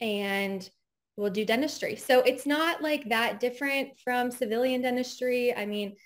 and 0.00 0.68
we'll 1.16 1.30
do 1.30 1.44
dentistry. 1.44 1.96
So 1.96 2.20
it's 2.20 2.46
not 2.46 2.82
like 2.82 3.08
that 3.08 3.40
different 3.40 3.98
from 4.02 4.30
civilian 4.30 4.82
dentistry. 4.82 5.54
I 5.54 5.66
mean, 5.66 5.96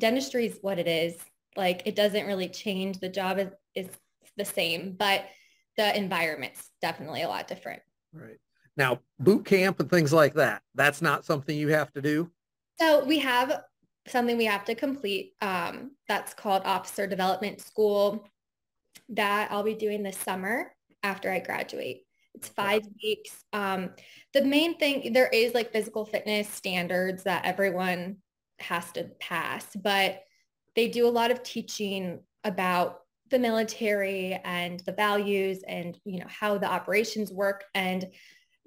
dentistry 0.00 0.46
is 0.46 0.58
what 0.60 0.78
it 0.78 0.88
is. 0.88 1.16
Like 1.56 1.82
it 1.86 1.96
doesn't 1.96 2.26
really 2.26 2.48
change. 2.48 2.98
The 2.98 3.08
job 3.08 3.38
is, 3.38 3.48
is 3.74 3.88
the 4.36 4.44
same, 4.44 4.94
but 4.98 5.24
the 5.76 5.96
environment's 5.96 6.70
definitely 6.82 7.22
a 7.22 7.28
lot 7.28 7.48
different. 7.48 7.82
Right. 8.12 8.38
Now, 8.78 9.00
boot 9.18 9.44
camp 9.44 9.80
and 9.80 9.90
things 9.90 10.12
like 10.12 10.34
that, 10.34 10.62
that's 10.74 11.02
not 11.02 11.24
something 11.24 11.58
you 11.58 11.68
have 11.68 11.92
to 11.92 12.00
do? 12.00 12.30
So 12.80 13.04
we 13.04 13.18
have 13.18 13.64
something 14.06 14.38
we 14.38 14.44
have 14.44 14.64
to 14.66 14.74
complete 14.76 15.34
um, 15.42 15.90
that's 16.06 16.32
called 16.32 16.62
Officer 16.64 17.06
Development 17.06 17.60
School 17.60 18.26
that 19.10 19.50
I'll 19.50 19.64
be 19.64 19.74
doing 19.74 20.02
this 20.04 20.16
summer 20.16 20.72
after 21.02 21.30
I 21.30 21.40
graduate. 21.40 22.02
It's 22.34 22.48
five 22.48 22.82
weeks. 23.02 23.44
Um, 23.52 23.90
the 24.32 24.44
main 24.44 24.78
thing, 24.78 25.12
there 25.12 25.28
is 25.28 25.54
like 25.54 25.72
physical 25.72 26.04
fitness 26.04 26.48
standards 26.48 27.24
that 27.24 27.44
everyone 27.44 28.18
has 28.60 28.92
to 28.92 29.04
pass, 29.18 29.66
but 29.74 30.22
they 30.76 30.86
do 30.88 31.08
a 31.08 31.10
lot 31.10 31.32
of 31.32 31.42
teaching 31.42 32.20
about 32.44 33.00
the 33.30 33.40
military 33.40 34.40
and 34.44 34.80
the 34.80 34.92
values 34.92 35.64
and, 35.66 35.98
you 36.04 36.20
know, 36.20 36.26
how 36.28 36.58
the 36.58 36.70
operations 36.70 37.32
work. 37.32 37.64
And 37.74 38.06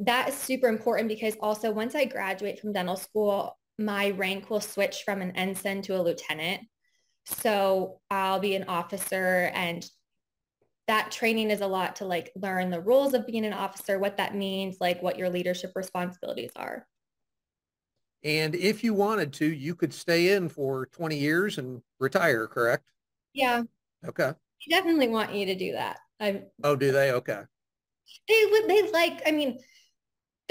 that 0.02 0.30
is 0.30 0.36
super 0.36 0.68
important 0.68 1.08
because 1.08 1.36
also 1.40 1.72
once 1.72 1.96
I 1.96 2.06
graduate 2.06 2.60
from 2.60 2.74
dental 2.74 2.98
school, 2.98 3.58
my 3.78 4.10
rank 4.12 4.50
will 4.50 4.62
switch 4.62 5.04
from 5.04 5.22
an 5.22 5.32
ensign 5.36 5.82
to 5.84 5.96
a 5.96 6.02
lieutenant. 6.02 6.62
So 7.26 8.02
I'll 8.10 8.40
be 8.40 8.56
an 8.56 8.66
officer 8.68 9.52
and 9.54 9.86
that 10.88 11.12
training 11.12 11.52
is 11.52 11.62
a 11.62 11.68
lot 11.68 11.98
to 11.98 12.06
like 12.06 12.32
learn 12.36 12.72
the 12.72 12.82
rules 12.82 13.14
of 13.14 13.28
being 13.28 13.46
an 13.46 13.54
officer, 13.54 14.00
what 14.00 14.18
that 14.18 14.36
means, 14.36 14.78
like 14.82 15.02
what 15.02 15.18
your 15.18 15.30
leadership 15.30 15.72
responsibilities 15.76 16.52
are. 16.56 16.88
And 18.24 18.56
if 18.56 18.84
you 18.84 18.94
wanted 18.94 19.34
to, 19.34 19.46
you 19.46 19.76
could 19.76 19.94
stay 19.94 20.34
in 20.34 20.50
for 20.50 20.88
20 20.88 21.18
years 21.18 21.58
and 21.58 21.82
retire, 22.00 22.48
correct? 22.48 22.86
Yeah. 23.34 23.64
Okay. 24.06 24.34
They 24.66 24.76
definitely 24.76 25.08
want 25.10 25.34
you 25.34 25.46
to 25.46 25.56
do 25.56 25.74
that. 25.74 26.00
I 26.20 26.44
Oh, 26.64 26.76
do 26.76 26.92
they? 26.92 27.12
Okay. 27.12 27.44
They 28.28 28.46
would 28.52 28.68
they 28.68 28.92
like, 28.92 29.22
I 29.26 29.32
mean, 29.32 29.60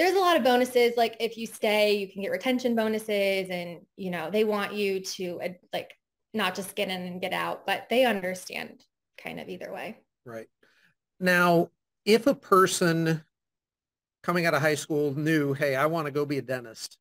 there's 0.01 0.15
a 0.15 0.19
lot 0.19 0.35
of 0.35 0.43
bonuses. 0.43 0.93
Like 0.97 1.15
if 1.19 1.37
you 1.37 1.45
stay, 1.45 1.93
you 1.93 2.07
can 2.07 2.23
get 2.23 2.31
retention 2.31 2.75
bonuses 2.75 3.49
and, 3.51 3.81
you 3.97 4.09
know, 4.09 4.31
they 4.31 4.43
want 4.43 4.73
you 4.73 4.99
to 4.99 5.39
like 5.71 5.95
not 6.33 6.55
just 6.55 6.75
get 6.75 6.89
in 6.89 7.03
and 7.03 7.21
get 7.21 7.33
out, 7.33 7.67
but 7.67 7.87
they 7.87 8.05
understand 8.05 8.83
kind 9.23 9.39
of 9.39 9.47
either 9.47 9.71
way. 9.71 9.97
Right. 10.25 10.47
Now, 11.19 11.69
if 12.03 12.25
a 12.25 12.33
person 12.33 13.23
coming 14.23 14.47
out 14.47 14.55
of 14.55 14.61
high 14.61 14.75
school 14.75 15.13
knew, 15.15 15.53
hey, 15.53 15.75
I 15.75 15.85
want 15.85 16.05
to 16.05 16.11
go 16.11 16.25
be 16.25 16.39
a 16.39 16.41
dentist, 16.41 16.97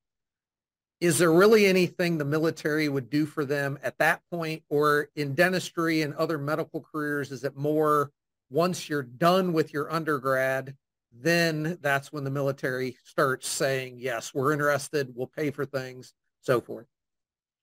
is 1.00 1.16
there 1.16 1.32
really 1.32 1.64
anything 1.64 2.18
the 2.18 2.26
military 2.26 2.90
would 2.90 3.08
do 3.08 3.24
for 3.24 3.46
them 3.46 3.78
at 3.82 3.96
that 3.96 4.20
point 4.30 4.62
or 4.68 5.08
in 5.16 5.34
dentistry 5.34 6.02
and 6.02 6.14
other 6.16 6.36
medical 6.36 6.82
careers? 6.82 7.32
Is 7.32 7.44
it 7.44 7.56
more 7.56 8.10
once 8.50 8.90
you're 8.90 9.02
done 9.02 9.54
with 9.54 9.72
your 9.72 9.90
undergrad, 9.90 10.76
then 11.12 11.78
that's 11.80 12.12
when 12.12 12.24
the 12.24 12.30
military 12.30 12.96
starts 13.04 13.48
saying, 13.48 13.96
yes, 13.98 14.32
we're 14.34 14.52
interested, 14.52 15.12
we'll 15.14 15.26
pay 15.26 15.50
for 15.50 15.64
things, 15.64 16.12
so 16.40 16.60
forth. 16.60 16.86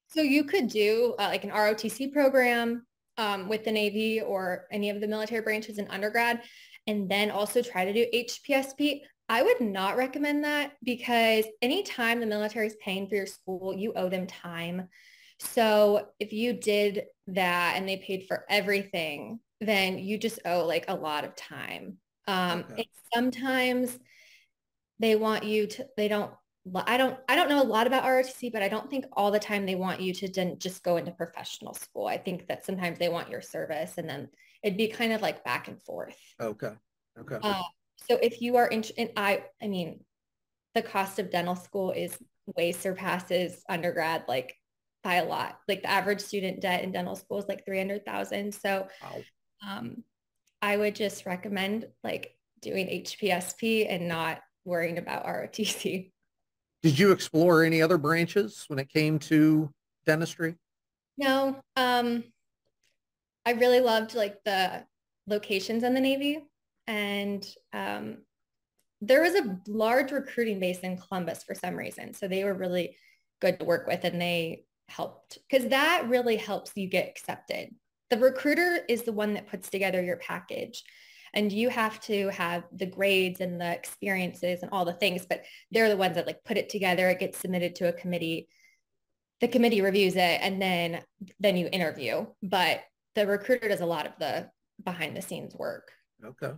So 0.10 0.22
you 0.22 0.44
could 0.44 0.68
do 0.68 1.16
uh, 1.20 1.28
like 1.28 1.44
an 1.44 1.52
ROTC 1.52 2.14
program 2.14 2.86
um, 3.18 3.48
with 3.48 3.66
the 3.66 3.72
Navy 3.72 4.22
or 4.22 4.66
any 4.72 4.90
of 4.90 5.02
the 5.02 5.08
military 5.08 5.42
branches 5.42 5.78
in 5.78 5.88
undergrad, 5.88 6.42
and 6.86 7.10
then 7.10 7.32
also 7.32 7.62
try 7.62 7.86
to 7.86 7.94
do 7.94 8.06
HPSP. 8.14 9.02
I 9.30 9.44
would 9.44 9.60
not 9.60 9.98
recommend 9.98 10.44
that 10.46 10.74
because 10.84 11.46
anytime 11.62 12.20
the 12.20 12.26
military 12.26 12.68
is 12.68 12.78
paying 12.82 13.10
for 13.10 13.16
your 13.16 13.26
school, 13.26 13.74
you 13.74 13.92
owe 13.96 14.08
them 14.08 14.28
time. 14.28 14.88
So 15.40 16.08
if 16.20 16.32
you 16.32 16.54
did 16.54 17.04
that 17.28 17.74
and 17.76 17.88
they 17.88 17.98
paid 17.98 18.26
for 18.28 18.46
everything, 18.50 19.40
then 19.60 19.98
you 19.98 20.18
just 20.18 20.40
owe 20.46 20.66
like 20.66 20.86
a 20.88 20.96
lot 20.96 21.26
of 21.26 21.36
time. 21.36 21.98
Um, 22.28 22.66
okay. 22.72 22.90
sometimes 23.14 23.98
they 25.00 25.16
want 25.16 25.44
you 25.44 25.68
to, 25.68 25.88
they 25.96 26.08
don't, 26.08 26.32
I 26.76 26.98
don't, 26.98 27.18
I 27.30 27.36
don't 27.36 27.48
know 27.48 27.62
a 27.62 27.64
lot 27.64 27.88
about 27.88 28.04
ROTC, 28.04 28.52
but 28.52 28.62
I 28.62 28.68
don't 28.68 28.90
think 28.90 29.06
all 29.14 29.32
the 29.32 29.40
time 29.40 29.66
they 29.66 29.76
want 29.76 30.02
you 30.02 30.14
to 30.14 30.56
just 30.58 30.84
go 30.84 30.98
into 30.98 31.12
professional 31.12 31.74
school. 31.74 32.08
I 32.08 32.18
think 32.18 32.48
that 32.48 32.66
sometimes 32.66 33.00
they 33.00 33.08
want 33.08 33.30
your 33.30 33.42
service 33.42 33.94
and 33.98 34.10
then 34.10 34.28
it'd 34.64 34.78
be 34.78 34.88
kind 34.88 35.14
of 35.14 35.22
like 35.22 35.46
back 35.46 35.70
and 35.70 35.82
forth. 35.84 36.18
Okay. 36.42 36.74
Okay. 37.18 37.38
Uh, 37.42 37.64
so 37.96 38.18
if 38.22 38.42
you 38.42 38.58
are 38.58 38.68
in, 38.68 38.84
and 38.98 39.12
I, 39.16 39.44
I 39.62 39.68
mean, 39.68 40.04
the 40.76 40.82
cost 40.82 41.20
of 41.20 41.32
dental 41.32 41.56
school 41.56 41.92
is 41.92 42.18
way 42.56 42.72
surpasses 42.72 43.64
undergrad, 43.70 44.26
like 44.28 44.56
by 45.04 45.16
a 45.16 45.26
lot. 45.26 45.60
Like 45.68 45.82
the 45.84 45.90
average 45.90 46.22
student 46.22 46.62
debt 46.62 46.84
in 46.84 46.92
dental 46.92 47.16
school 47.16 47.40
is 47.40 47.48
like 47.48 47.66
300,000. 47.66 48.54
So 48.54 48.88
wow. 49.02 49.22
um, 49.68 50.04
I 50.62 50.78
would 50.78 50.96
just 50.96 51.26
recommend 51.26 51.88
like 52.04 52.36
doing 52.62 52.88
HPSP 52.88 53.86
and 53.90 54.08
not 54.08 54.40
worrying 54.66 54.98
about 54.98 55.26
ROTC. 55.26 56.12
Did 56.84 57.00
you 57.00 57.12
explore 57.12 57.64
any 57.64 57.82
other 57.82 57.98
branches 57.98 58.66
when 58.68 58.80
it 58.80 58.90
came 58.90 59.20
to 59.20 59.72
dentistry? 60.06 60.56
No. 61.18 61.60
Um, 61.76 62.24
I 63.46 63.52
really 63.52 63.80
loved 63.80 64.14
like 64.14 64.44
the 64.44 64.86
locations 65.26 65.84
in 65.84 65.94
the 65.94 66.00
Navy 66.00 66.46
and 66.86 67.48
um, 67.74 68.20
there 69.02 69.22
was 69.22 69.36
a 69.36 69.60
large 69.68 70.12
recruiting 70.12 70.60
base 70.60 70.80
in 70.80 70.98
Columbus 70.98 71.44
for 71.44 71.54
some 71.54 71.76
reason. 71.76 72.14
So 72.14 72.28
they 72.28 72.44
were 72.44 72.54
really 72.54 72.98
good 73.42 73.60
to 73.60 73.66
work 73.66 73.88
with 73.88 74.04
and 74.04 74.22
they 74.22 74.66
helped 74.90 75.40
because 75.50 75.70
that 75.70 76.08
really 76.08 76.38
helps 76.38 76.72
you 76.76 76.88
get 76.88 77.10
accepted 77.10 77.76
the 78.10 78.18
recruiter 78.18 78.80
is 78.88 79.04
the 79.04 79.12
one 79.14 79.34
that 79.34 79.48
puts 79.48 79.70
together 79.70 80.02
your 80.04 80.18
package 80.18 80.84
and 81.34 81.52
you 81.52 81.70
have 81.70 82.00
to 82.00 82.30
have 82.30 82.64
the 82.72 82.86
grades 82.86 83.42
and 83.42 83.60
the 83.60 83.72
experiences 83.74 84.62
and 84.62 84.72
all 84.72 84.86
the 84.86 84.94
things 84.94 85.26
but 85.30 85.44
they're 85.72 85.90
the 85.90 85.98
ones 85.98 86.16
that 86.16 86.26
like 86.28 86.44
put 86.44 86.58
it 86.58 86.70
together 86.70 87.10
it 87.10 87.20
gets 87.20 87.38
submitted 87.38 87.76
to 87.76 87.88
a 87.88 87.94
committee. 87.94 88.48
The 89.42 89.48
committee 89.48 89.82
reviews 89.82 90.16
it 90.16 90.40
and 90.42 90.62
then 90.62 91.02
then 91.40 91.58
you 91.58 91.70
interview 91.72 92.26
but 92.42 92.82
the 93.16 93.28
recruiter 93.28 93.68
does 93.68 93.82
a 93.82 93.86
lot 93.86 94.06
of 94.08 94.14
the 94.20 94.50
behind 94.84 95.16
the 95.18 95.22
scenes 95.22 95.56
work. 95.56 95.92
Okay. 96.24 96.54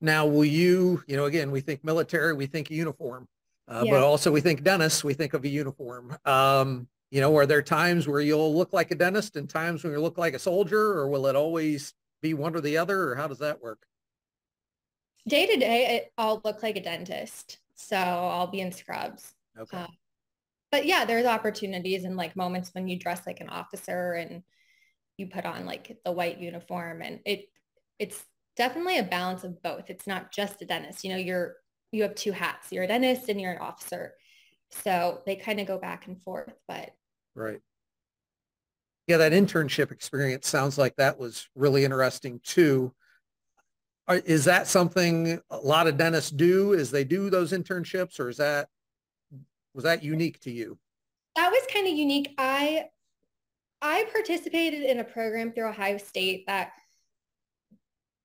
Now 0.00 0.26
will 0.26 0.44
you 0.44 1.02
you 1.06 1.16
know 1.16 1.24
again 1.26 1.50
we 1.50 1.60
think 1.60 1.84
military 1.84 2.34
we 2.34 2.46
think 2.46 2.70
uniform 2.70 3.28
uh, 3.68 3.82
Yeah. 3.84 3.92
but 3.92 4.02
also 4.02 4.32
we 4.32 4.40
think 4.40 4.64
dentist 4.64 5.04
we 5.04 5.14
think 5.14 5.32
of 5.34 5.44
a 5.44 5.48
uniform. 5.48 6.16
Um, 6.24 6.88
you 7.10 7.20
know 7.20 7.36
are 7.36 7.46
there 7.46 7.62
times 7.62 8.06
where 8.06 8.20
you'll 8.20 8.56
look 8.56 8.72
like 8.72 8.90
a 8.90 8.94
dentist 8.94 9.36
and 9.36 9.48
times 9.48 9.82
when 9.82 9.92
you 9.92 10.00
look 10.00 10.18
like 10.18 10.34
a 10.34 10.38
soldier 10.38 10.92
or 10.92 11.08
will 11.08 11.26
it 11.26 11.36
always 11.36 11.94
be 12.22 12.34
one 12.34 12.54
or 12.54 12.60
the 12.60 12.76
other 12.76 13.10
or 13.10 13.14
how 13.16 13.26
does 13.26 13.38
that 13.40 13.60
work? 13.62 13.84
Day 15.28 15.46
to 15.46 15.56
day 15.56 15.96
it, 15.96 16.12
i'll 16.16 16.40
look 16.44 16.62
like 16.62 16.76
a 16.76 16.82
dentist 16.82 17.58
so 17.74 17.96
i'll 17.96 18.46
be 18.46 18.60
in 18.60 18.72
scrubs. 18.72 19.34
Okay. 19.58 19.76
Uh, 19.76 19.86
but 20.70 20.86
yeah 20.86 21.04
there's 21.04 21.26
opportunities 21.26 22.04
and 22.04 22.16
like 22.16 22.36
moments 22.36 22.70
when 22.74 22.88
you 22.88 22.98
dress 22.98 23.26
like 23.26 23.40
an 23.40 23.48
officer 23.48 24.12
and 24.12 24.42
you 25.16 25.26
put 25.26 25.44
on 25.44 25.66
like 25.66 25.98
the 26.04 26.12
white 26.12 26.38
uniform 26.38 27.02
and 27.02 27.20
it 27.26 27.46
it's 27.98 28.24
definitely 28.56 28.98
a 28.98 29.02
balance 29.02 29.44
of 29.44 29.62
both. 29.62 29.90
It's 29.90 30.06
not 30.06 30.32
just 30.32 30.62
a 30.62 30.64
dentist 30.64 31.04
you 31.04 31.10
know 31.10 31.16
you're 31.16 31.56
you 31.92 32.04
have 32.04 32.14
two 32.14 32.32
hats 32.32 32.70
you're 32.70 32.84
a 32.84 32.88
dentist 32.88 33.28
and 33.28 33.40
you're 33.40 33.52
an 33.52 33.58
officer. 33.58 34.14
So 34.70 35.22
they 35.26 35.34
kind 35.34 35.58
of 35.58 35.66
go 35.66 35.78
back 35.78 36.06
and 36.06 36.22
forth 36.22 36.54
but 36.68 36.90
Right. 37.40 37.60
Yeah, 39.06 39.16
that 39.16 39.32
internship 39.32 39.90
experience 39.90 40.46
sounds 40.46 40.78
like 40.78 40.96
that 40.96 41.18
was 41.18 41.48
really 41.54 41.84
interesting 41.84 42.40
too. 42.44 42.92
Is 44.08 44.44
that 44.44 44.66
something 44.66 45.40
a 45.50 45.56
lot 45.56 45.86
of 45.86 45.96
dentists 45.96 46.30
do? 46.30 46.72
Is 46.72 46.90
they 46.90 47.04
do 47.04 47.30
those 47.30 47.52
internships, 47.52 48.20
or 48.20 48.28
is 48.28 48.36
that 48.36 48.68
was 49.74 49.84
that 49.84 50.02
unique 50.02 50.40
to 50.40 50.50
you? 50.50 50.78
that 51.36 51.50
was 51.50 51.62
kind 51.72 51.86
of 51.86 51.94
unique 51.94 52.34
i 52.38 52.84
i 53.82 54.04
participated 54.12 54.82
in 54.82 54.98
a 54.98 55.04
program 55.04 55.52
through 55.52 55.68
ohio 55.68 55.96
state 55.96 56.44
that 56.46 56.72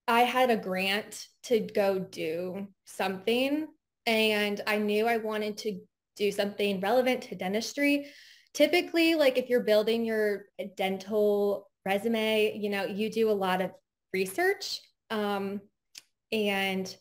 i 0.08 0.22
had 0.22 0.50
a 0.50 0.58
grant 0.58 1.28
to 1.44 1.60
go 1.60 2.00
do 2.00 2.68
something 2.86 3.68
and 4.06 4.62
i 4.68 4.78
knew 4.78 5.06
i 5.08 5.18
wanted 5.18 5.58
to 5.58 5.80
do 6.16 6.32
something 6.32 6.80
relevant 6.80 7.22
to 7.22 7.36
dentistry 7.36 8.08
typically 8.56 9.16
like 9.16 9.38
if 9.38 9.50
you're 9.50 9.60
building 9.64 10.04
your 10.06 10.46
dental 10.76 11.70
resume 11.86 12.58
you 12.58 12.70
know 12.70 12.86
you 12.86 13.12
do 13.12 13.30
a 13.30 13.32
lot 13.32 13.62
of 13.62 13.72
research 14.14 14.82
um, 15.12 15.62
and 16.32 16.96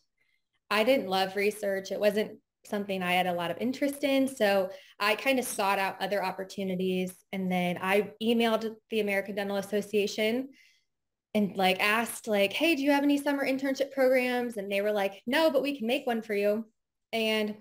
i 0.71 0.85
didn't 0.85 1.09
love 1.09 1.37
research 1.37 1.91
it 1.93 2.01
wasn't 2.01 2.33
something 2.67 3.03
i 3.03 3.13
had 3.13 3.27
a 3.27 3.33
lot 3.33 3.51
of 3.51 3.59
interest 3.59 4.05
in 4.05 4.27
so 4.27 4.71
I 5.01 5.17
kind 5.17 5.39
of 5.39 5.45
sought 5.45 5.79
out 5.79 6.01
other 6.01 6.25
opportunities 6.25 7.15
and 7.33 7.51
then 7.51 7.79
I 7.81 8.13
emailed 8.23 8.75
the 8.91 9.01
American 9.01 9.35
Dental 9.35 9.57
Association 9.57 10.49
and 11.35 11.57
like 11.57 11.81
asked 11.81 12.29
like, 12.29 12.53
hey, 12.53 12.77
do 12.77 12.83
you 12.83 12.93
have 12.93 13.03
any 13.03 13.19
summer 13.19 13.45
internship 13.45 13.91
programs? 13.93 14.57
And 14.57 14.71
they 14.71 14.81
were 14.83 14.93
like, 14.93 15.21
no, 15.27 15.51
but 15.51 15.63
we 15.63 15.77
can 15.77 15.87
make 15.87 16.07
one 16.07 16.23
for 16.23 16.35
you. 16.35 16.65
And 17.13 17.57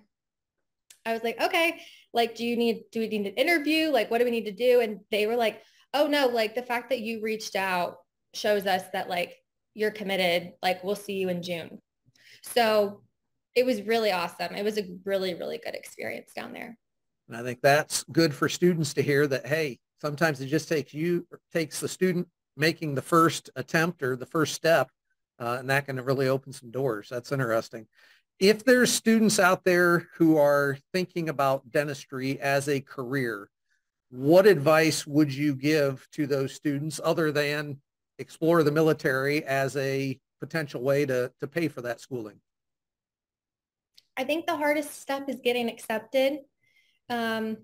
I 1.06 1.14
was 1.14 1.24
like, 1.24 1.42
okay, 1.42 1.82
like, 2.13 2.36
do 2.36 2.46
you 2.46 2.55
need, 2.55 2.84
do 2.91 3.00
we 3.00 3.08
need 3.08 3.27
an 3.27 3.34
interview? 3.34 3.89
Like, 3.89 4.12
what 4.12 4.20
do 4.20 4.25
we 4.25 4.32
need 4.32 4.46
to 4.46 4.51
do? 4.51 4.82
And 4.82 5.00
they 5.12 5.25
were 5.27 5.36
like, 5.36 5.62
oh 5.93 6.08
no, 6.08 6.27
like 6.27 6.55
the 6.55 6.63
fact 6.63 6.89
that 6.89 7.01
you 7.01 7.22
reached 7.22 7.55
out 7.55 7.98
shows 8.34 8.65
us 8.65 8.84
that 8.93 9.10
like 9.10 9.36
you're 9.74 9.91
committed, 9.91 10.53
like 10.62 10.84
we'll 10.84 10.96
see 10.96 11.13
you 11.13 11.29
in 11.29 11.41
June. 11.41 11.79
So 12.43 13.01
it 13.55 13.65
was 13.65 13.82
really 13.84 14.12
awesome. 14.12 14.55
It 14.55 14.63
was 14.63 14.77
a 14.77 14.88
really, 15.05 15.34
really 15.36 15.60
good 15.63 15.75
experience 15.75 16.32
down 16.36 16.53
there. 16.53 16.77
And 17.27 17.38
I 17.38 17.43
think 17.43 17.62
that's 17.62 18.03
good 18.12 18.34
for 18.34 18.50
students 18.50 18.93
to 18.96 19.01
hear 19.01 19.27
that. 19.27 19.48
Hey, 19.48 19.79
sometimes 20.01 20.41
it 20.41 20.48
just 20.48 20.67
takes 20.67 20.93
you 20.93 21.27
takes 21.53 21.79
the 21.79 21.88
student 21.88 22.27
making 22.58 22.96
the 22.96 23.01
first 23.01 23.50
attempt 23.55 24.03
or 24.03 24.15
the 24.15 24.25
first 24.25 24.53
step, 24.53 24.89
uh, 25.39 25.58
and 25.60 25.70
that 25.70 25.86
can 25.86 26.00
really 26.01 26.27
open 26.27 26.51
some 26.51 26.72
doors. 26.72 27.08
That's 27.10 27.32
interesting. 27.32 27.88
If 28.44 28.66
there's 28.66 28.92
students 28.92 29.40
out 29.40 29.64
there 29.64 30.10
who 30.16 30.36
are 30.36 30.78
thinking 30.92 31.30
about 31.30 31.72
dentistry 31.72 32.41
as 32.41 32.67
a 32.67 32.82
career, 32.82 33.50
what 34.10 34.46
advice 34.46 35.08
would 35.08 35.34
you 35.34 35.56
give 35.56 36.06
to 36.12 36.28
those 36.28 36.54
students 36.54 37.00
other 37.02 37.32
than 37.32 37.80
explore 38.20 38.62
the 38.63 38.72
military 38.72 39.46
as 39.46 39.78
a 39.78 40.20
potential 40.41 40.82
way 40.82 41.06
to, 41.06 41.32
to 41.39 41.48
pay 41.48 41.70
for 41.70 41.84
that 41.84 42.02
schooling? 42.02 42.36
I 44.17 44.26
think 44.26 44.46
the 44.46 44.58
hardest 44.58 45.00
step 45.00 45.30
is 45.30 45.39
getting 45.41 45.70
accepted. 45.70 46.39
Um, 47.10 47.60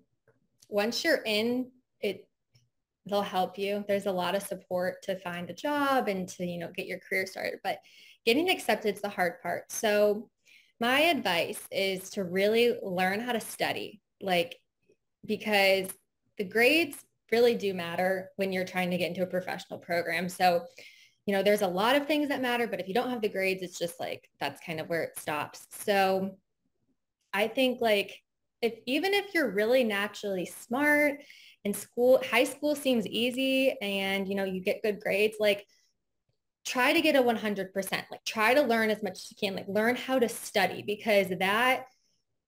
once 0.69 1.03
you're 1.03 1.23
in, 1.25 1.71
it 1.99 2.25
they'll 3.05 3.21
help 3.21 3.57
you. 3.57 3.83
There's 3.85 4.05
a 4.05 4.13
lot 4.13 4.33
of 4.33 4.43
support 4.43 5.01
to 5.03 5.19
find 5.19 5.49
a 5.49 5.53
job 5.53 6.07
and 6.07 6.25
to 6.29 6.45
you 6.45 6.57
know 6.57 6.71
get 6.73 6.87
your 6.87 6.99
career 6.99 7.25
started, 7.25 7.59
but 7.65 7.79
getting 8.25 8.49
accepted 8.49 8.95
is 8.95 9.01
the 9.01 9.09
hard 9.09 9.41
part. 9.41 9.69
So 9.73 10.29
my 10.79 11.01
advice 11.01 11.61
is 11.71 12.09
to 12.11 12.23
really 12.23 12.75
learn 12.81 13.19
how 13.19 13.33
to 13.33 13.41
study, 13.41 14.01
like 14.21 14.55
because 15.25 15.87
the 16.37 16.43
grades 16.43 16.97
really 17.31 17.55
do 17.55 17.73
matter 17.73 18.29
when 18.37 18.51
you're 18.51 18.65
trying 18.65 18.91
to 18.91 18.97
get 18.97 19.09
into 19.09 19.23
a 19.23 19.27
professional 19.27 19.79
program. 19.79 20.29
So 20.29 20.65
you 21.29 21.35
know, 21.35 21.43
there's 21.43 21.61
a 21.61 21.67
lot 21.67 21.95
of 21.95 22.07
things 22.07 22.29
that 22.29 22.41
matter, 22.41 22.65
but 22.65 22.79
if 22.79 22.87
you 22.87 22.93
don't 22.95 23.11
have 23.11 23.21
the 23.21 23.29
grades, 23.29 23.61
it's 23.61 23.77
just 23.77 23.99
like, 23.99 24.27
that's 24.39 24.59
kind 24.65 24.79
of 24.79 24.89
where 24.89 25.03
it 25.03 25.19
stops. 25.19 25.67
So 25.69 26.37
I 27.33 27.47
think 27.47 27.81
like 27.81 28.19
if 28.63 28.73
even 28.87 29.13
if 29.13 29.35
you're 29.35 29.51
really 29.51 29.83
naturally 29.83 30.47
smart 30.47 31.21
and 31.65 31.75
school, 31.75 32.19
high 32.31 32.45
school 32.45 32.75
seems 32.75 33.05
easy 33.05 33.75
and, 33.79 34.27
you 34.27 34.33
know, 34.33 34.43
you 34.43 34.59
get 34.59 34.81
good 34.81 34.99
grades, 34.99 35.37
like 35.39 35.67
try 36.69 36.93
to 36.93 37.01
get 37.01 37.15
a 37.15 37.21
100%, 37.21 37.73
like 38.11 38.23
try 38.25 38.53
to 38.53 38.61
learn 38.61 38.91
as 38.91 39.01
much 39.01 39.13
as 39.13 39.31
you 39.31 39.37
can, 39.39 39.55
like 39.55 39.67
learn 39.67 39.95
how 39.95 40.19
to 40.19 40.29
study 40.29 40.83
because 40.85 41.27
that 41.39 41.85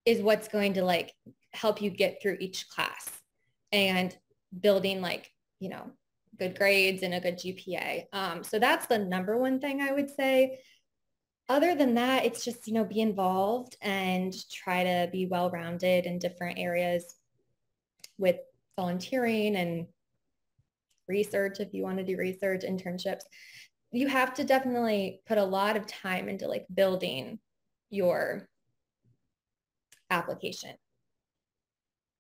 is 0.06 0.22
what's 0.22 0.48
going 0.48 0.74
to 0.74 0.84
like 0.84 1.12
help 1.54 1.82
you 1.82 1.90
get 1.90 2.22
through 2.22 2.38
each 2.40 2.70
class 2.70 3.10
and 3.72 4.16
building 4.60 5.02
like, 5.02 5.32
you 5.60 5.70
know, 5.70 5.92
good 6.38 6.58
grades 6.58 7.02
and 7.02 7.16
a 7.16 7.20
good 7.20 7.38
GPA. 7.38 8.06
Um, 8.14 8.44
so 8.44 8.60
that's 8.60 8.86
the 8.86 9.00
number 9.00 9.38
one 9.38 9.60
thing 9.60 9.82
I 9.82 9.92
would 9.92 10.10
say. 10.10 10.60
Other 11.50 11.74
than 11.74 11.96
that, 11.96 12.24
it's 12.24 12.46
just, 12.46 12.68
you 12.68 12.74
know, 12.74 12.86
be 12.86 13.02
involved 13.02 13.76
and 13.82 14.34
try 14.52 14.84
to 14.84 15.10
be 15.12 15.26
well-rounded 15.26 16.06
in 16.06 16.20
different 16.20 16.60
areas 16.60 17.16
with 18.20 18.38
volunteering 18.78 19.56
and 19.56 19.88
research 21.08 21.60
if 21.60 21.74
you 21.74 21.84
want 21.84 21.98
to 21.98 22.06
do 22.06 22.18
research, 22.18 22.62
internships. 22.62 23.24
You 23.92 24.08
have 24.08 24.34
to 24.36 24.44
definitely 24.44 25.22
put 25.26 25.38
a 25.38 25.44
lot 25.44 25.76
of 25.76 25.86
time 25.86 26.30
into 26.30 26.48
like 26.48 26.66
building 26.74 27.40
your 27.90 28.48
application. 30.10 30.76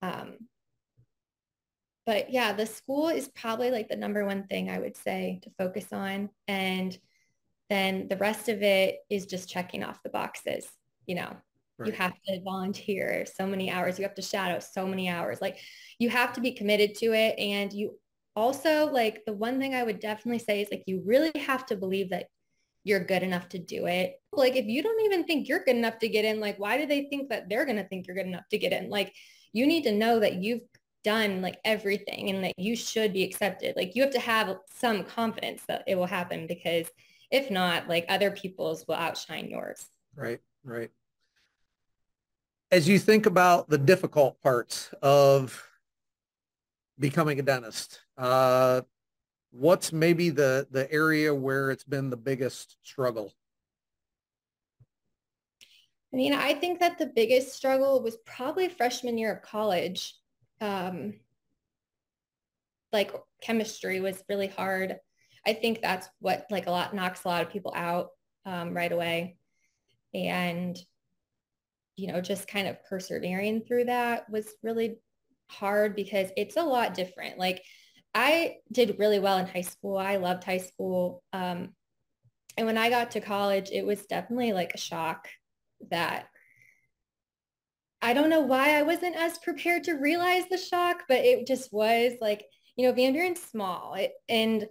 Um, 0.01 0.47
but 2.05 2.31
yeah, 2.31 2.53
the 2.53 2.65
school 2.65 3.09
is 3.09 3.29
probably 3.29 3.71
like 3.71 3.87
the 3.87 3.95
number 3.95 4.25
one 4.25 4.47
thing 4.47 4.69
I 4.69 4.79
would 4.79 4.97
say 4.97 5.39
to 5.43 5.51
focus 5.57 5.87
on. 5.91 6.29
And 6.47 6.97
then 7.69 8.07
the 8.09 8.17
rest 8.17 8.49
of 8.49 8.63
it 8.63 8.97
is 9.09 9.25
just 9.25 9.49
checking 9.49 9.83
off 9.83 10.03
the 10.03 10.09
boxes. 10.09 10.67
You 11.05 11.15
know, 11.15 11.37
you 11.85 11.93
have 11.93 12.13
to 12.27 12.41
volunteer 12.43 13.25
so 13.25 13.47
many 13.47 13.71
hours. 13.71 13.97
You 13.97 14.03
have 14.03 14.15
to 14.15 14.21
shadow 14.21 14.59
so 14.59 14.85
many 14.85 15.09
hours. 15.09 15.41
Like 15.41 15.57
you 15.99 16.09
have 16.09 16.33
to 16.33 16.41
be 16.41 16.51
committed 16.51 16.95
to 16.95 17.13
it. 17.13 17.39
And 17.39 17.71
you 17.71 17.97
also 18.35 18.91
like 18.91 19.23
the 19.25 19.33
one 19.33 19.59
thing 19.59 19.75
I 19.75 19.83
would 19.83 19.99
definitely 19.99 20.39
say 20.39 20.61
is 20.61 20.69
like 20.71 20.83
you 20.85 21.01
really 21.05 21.31
have 21.35 21.65
to 21.67 21.75
believe 21.75 22.09
that 22.09 22.27
you're 22.83 23.03
good 23.03 23.23
enough 23.23 23.49
to 23.49 23.59
do 23.59 23.85
it. 23.85 24.19
Like 24.31 24.55
if 24.55 24.65
you 24.65 24.81
don't 24.81 25.05
even 25.05 25.25
think 25.25 25.47
you're 25.47 25.63
good 25.63 25.75
enough 25.75 25.99
to 25.99 26.09
get 26.09 26.25
in, 26.25 26.39
like 26.39 26.57
why 26.57 26.77
do 26.77 26.85
they 26.85 27.07
think 27.09 27.29
that 27.29 27.49
they're 27.49 27.65
going 27.65 27.77
to 27.77 27.87
think 27.87 28.07
you're 28.07 28.15
good 28.15 28.25
enough 28.25 28.47
to 28.49 28.57
get 28.57 28.73
in? 28.73 28.89
Like 28.89 29.13
you 29.53 29.67
need 29.67 29.83
to 29.83 29.91
know 29.91 30.19
that 30.19 30.35
you've 30.35 30.61
done 31.03 31.41
like 31.41 31.59
everything 31.65 32.29
and 32.29 32.43
that 32.43 32.57
you 32.57 32.75
should 32.75 33.13
be 33.13 33.23
accepted. 33.23 33.75
Like 33.75 33.95
you 33.95 34.03
have 34.03 34.13
to 34.13 34.19
have 34.19 34.57
some 34.73 35.03
confidence 35.03 35.63
that 35.67 35.83
it 35.87 35.95
will 35.95 36.05
happen 36.05 36.47
because 36.47 36.87
if 37.29 37.49
not, 37.49 37.87
like 37.87 38.05
other 38.09 38.31
people's 38.31 38.85
will 38.87 38.95
outshine 38.95 39.49
yours. 39.49 39.85
Right, 40.15 40.41
right. 40.63 40.91
As 42.71 42.87
you 42.87 42.99
think 42.99 43.25
about 43.25 43.69
the 43.69 43.77
difficult 43.77 44.41
parts 44.41 44.93
of 45.01 45.70
becoming 47.01 47.39
a 47.39 47.41
dentist, 47.41 47.99
uh, 48.17 48.81
what's 49.51 49.91
maybe 49.91 50.29
the, 50.29 50.67
the 50.71 50.89
area 50.91 51.35
where 51.35 51.71
it's 51.71 51.83
been 51.83 52.09
the 52.09 52.17
biggest 52.17 52.77
struggle? 52.83 53.33
I 56.13 56.17
mean, 56.17 56.33
I 56.33 56.53
think 56.53 56.79
that 56.79 56.97
the 56.97 57.07
biggest 57.07 57.53
struggle 57.53 58.01
was 58.01 58.17
probably 58.25 58.69
freshman 58.69 59.17
year 59.17 59.33
of 59.33 59.41
college. 59.41 60.15
Um, 60.61 61.15
like 62.93 63.13
chemistry 63.41 63.99
was 64.01 64.23
really 64.29 64.47
hard. 64.47 64.97
I 65.45 65.53
think 65.53 65.81
that's 65.81 66.07
what 66.19 66.45
like 66.51 66.67
a 66.67 66.71
lot 66.71 66.93
knocks 66.93 67.23
a 67.23 67.27
lot 67.27 67.41
of 67.41 67.51
people 67.51 67.73
out 67.75 68.09
um, 68.45 68.73
right 68.73 68.91
away. 68.91 69.37
And, 70.13 70.77
you 71.95 72.11
know, 72.11 72.19
just 72.21 72.47
kind 72.47 72.67
of 72.67 72.83
persevering 72.85 73.61
through 73.61 73.85
that 73.85 74.29
was 74.29 74.47
really 74.61 74.97
hard 75.51 75.95
because 75.95 76.29
it's 76.37 76.57
a 76.57 76.63
lot 76.63 76.93
different. 76.93 77.37
Like 77.37 77.61
I 78.13 78.57
did 78.71 78.99
really 78.99 79.19
well 79.19 79.37
in 79.37 79.47
high 79.47 79.61
school. 79.61 79.97
I 79.97 80.17
loved 80.17 80.43
high 80.43 80.57
school. 80.57 81.23
Um, 81.33 81.69
and 82.57 82.67
when 82.67 82.77
I 82.77 82.89
got 82.89 83.11
to 83.11 83.21
college, 83.21 83.69
it 83.71 83.85
was 83.85 84.05
definitely 84.05 84.53
like 84.53 84.73
a 84.73 84.79
shock 84.79 85.27
that 85.89 86.25
I 88.01 88.13
don't 88.13 88.29
know 88.29 88.41
why 88.41 88.77
I 88.77 88.81
wasn't 88.81 89.15
as 89.15 89.37
prepared 89.37 89.83
to 89.85 89.93
realize 89.93 90.43
the 90.49 90.57
shock, 90.57 91.03
but 91.07 91.19
it 91.19 91.45
just 91.45 91.71
was 91.71 92.13
like, 92.19 92.43
you 92.75 92.87
know, 92.87 92.93
Van 92.93 93.13
Buren's 93.13 93.41
small 93.41 93.93
it, 93.93 94.11
and 94.27 94.67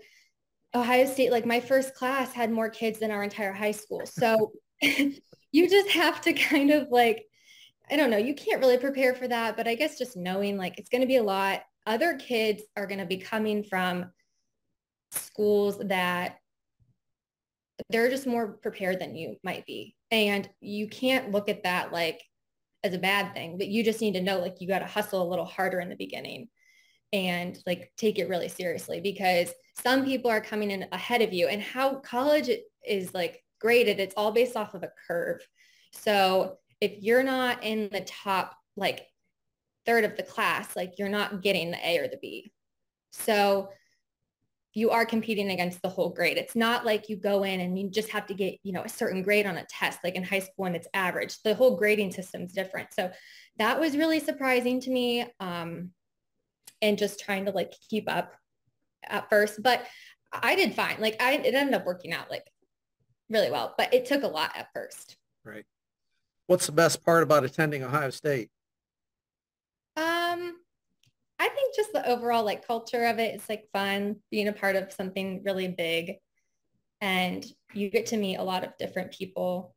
Ohio 0.75 1.07
State, 1.07 1.31
like 1.31 1.47
my 1.47 1.61
first 1.61 1.95
class 1.95 2.33
had 2.33 2.51
more 2.51 2.69
kids 2.69 2.99
than 2.99 3.11
our 3.11 3.23
entire 3.23 3.53
high 3.53 3.71
school. 3.71 4.05
So 4.05 4.53
you 4.83 5.69
just 5.69 5.91
have 5.91 6.21
to 6.23 6.33
kind 6.33 6.71
of 6.71 6.89
like, 6.91 7.25
I 7.91 7.97
don't 7.97 8.11
know, 8.11 8.17
you 8.17 8.35
can't 8.35 8.61
really 8.61 8.79
prepare 8.79 9.15
for 9.15 9.27
that, 9.29 9.57
but 9.57 9.67
I 9.67 9.75
guess 9.75 9.99
just 9.99 10.17
knowing 10.17 10.57
like 10.57 10.79
it's 10.79 10.89
going 10.89 11.01
to 11.01 11.07
be 11.07 11.17
a 11.17 11.23
lot. 11.23 11.63
Other 11.87 12.15
kids 12.15 12.63
are 12.77 12.87
going 12.87 13.01
to 13.01 13.07
be 13.07 13.19
coming 13.19 13.65
from 13.65 14.07
schools 15.11 15.79
that 15.79 16.37
they're 17.89 18.11
just 18.11 18.27
more 18.27 18.59
prepared 18.59 19.01
than 19.01 19.17
you 19.17 19.37
might 19.43 19.67
be. 19.67 19.97
And 20.11 20.49
you 20.61 20.89
can't 20.89 21.33
look 21.33 21.49
at 21.49 21.65
that 21.65 21.93
like 21.93 22.23
as 22.85 22.95
a 22.95 22.99
bad 22.99 23.35
thing, 23.35 23.59
but 23.59 23.69
you 23.69 23.83
just 23.83 24.01
need 24.01 24.15
to 24.15 24.23
know 24.23 24.39
like 24.39 24.61
you 24.61 24.69
got 24.69 24.81
to 24.81 24.87
hustle 24.87 25.23
a 25.23 25.29
little 25.29 25.45
harder 25.45 25.81
in 25.81 25.89
the 25.89 25.97
beginning 25.97 26.49
and 27.13 27.59
like 27.67 27.93
take 27.97 28.19
it 28.19 28.29
really 28.29 28.49
seriously 28.49 29.01
because 29.01 29.53
some 29.83 30.05
people 30.05 30.31
are 30.31 30.41
coming 30.41 30.71
in 30.71 30.87
ahead 30.93 31.23
of 31.23 31.33
you 31.33 31.49
and 31.49 31.61
how 31.61 31.97
college 31.97 32.51
is 32.87 33.13
like 33.15 33.43
graded, 33.61 33.99
it's 33.99 34.15
all 34.17 34.33
based 34.33 34.57
off 34.57 34.75
of 34.75 34.83
a 34.83 34.93
curve. 35.09 35.41
So 35.93 36.59
if 36.81 37.03
you're 37.03 37.23
not 37.23 37.63
in 37.63 37.89
the 37.93 38.01
top 38.01 38.57
like 38.77 39.07
third 39.87 40.05
of 40.05 40.17
the 40.17 40.23
class, 40.23 40.75
like 40.77 40.95
you're 40.99 41.09
not 41.09 41.43
getting 41.43 41.71
the 41.71 41.89
A 41.89 41.99
or 41.99 42.09
the 42.09 42.19
B. 42.21 42.53
So 43.13 43.71
you 44.73 44.91
are 44.91 45.05
competing 45.05 45.51
against 45.51 45.83
the 45.83 45.89
whole 45.89 46.11
grade. 46.11 46.39
It's 46.39 46.55
not 46.55 46.87
like 46.87 47.09
you 47.09 47.17
go 47.17 47.43
in 47.43 47.61
and 47.61 47.77
you 47.77 47.91
just 47.91 48.11
have 48.11 48.27
to 48.27 48.35
get, 48.35 48.59
you 48.63 48.73
know, 48.73 48.83
a 48.83 48.89
certain 48.89 49.23
grade 49.23 49.47
on 49.47 49.57
a 49.57 49.67
test, 49.67 49.99
like 50.05 50.15
in 50.15 50.23
high 50.23 50.39
school 50.39 50.67
and 50.67 50.77
it's 50.77 50.87
average. 50.95 51.43
The 51.43 51.55
whole 51.55 51.77
grading 51.77 52.13
system 52.13 52.43
is 52.43 52.53
different. 52.53 52.95
So 52.95 53.11
that 53.59 53.81
was 53.81 53.97
really 53.97 54.21
surprising 54.21 54.81
to 54.83 54.91
me. 54.91 55.27
Um, 55.41 55.91
and 56.83 56.97
just 56.97 57.21
trying 57.21 57.47
to 57.47 57.51
like 57.51 57.73
keep 57.89 58.11
up 58.11 58.33
at 59.07 59.29
first, 59.29 59.63
but 59.63 59.85
I 60.33 60.55
did 60.55 60.75
fine. 60.75 60.97
Like 60.99 61.21
I, 61.21 61.35
it 61.35 61.55
ended 61.55 61.75
up 61.75 61.85
working 61.85 62.13
out 62.13 62.31
like 62.31 62.45
really 63.29 63.51
well, 63.51 63.75
but 63.77 63.93
it 63.93 64.07
took 64.07 64.23
a 64.23 64.29
lot 64.29 64.53
at 64.57 64.69
first. 64.73 65.17
Right. 65.45 65.65
What's 66.51 66.67
the 66.67 66.73
best 66.73 67.05
part 67.05 67.23
about 67.23 67.45
attending 67.45 67.85
Ohio 67.85 68.11
State? 68.11 68.49
Um, 69.97 70.57
I 71.39 71.49
think 71.49 71.77
just 71.77 71.93
the 71.93 72.05
overall 72.09 72.45
like 72.45 72.67
culture 72.67 73.05
of 73.05 73.21
it. 73.21 73.37
It's 73.37 73.49
like 73.49 73.69
fun 73.73 74.17
being 74.33 74.49
a 74.49 74.53
part 74.53 74.75
of 74.75 74.91
something 74.91 75.43
really 75.45 75.69
big 75.69 76.17
and 77.01 77.47
you 77.73 77.89
get 77.89 78.07
to 78.07 78.17
meet 78.17 78.35
a 78.35 78.43
lot 78.43 78.65
of 78.65 78.77
different 78.81 79.13
people. 79.13 79.77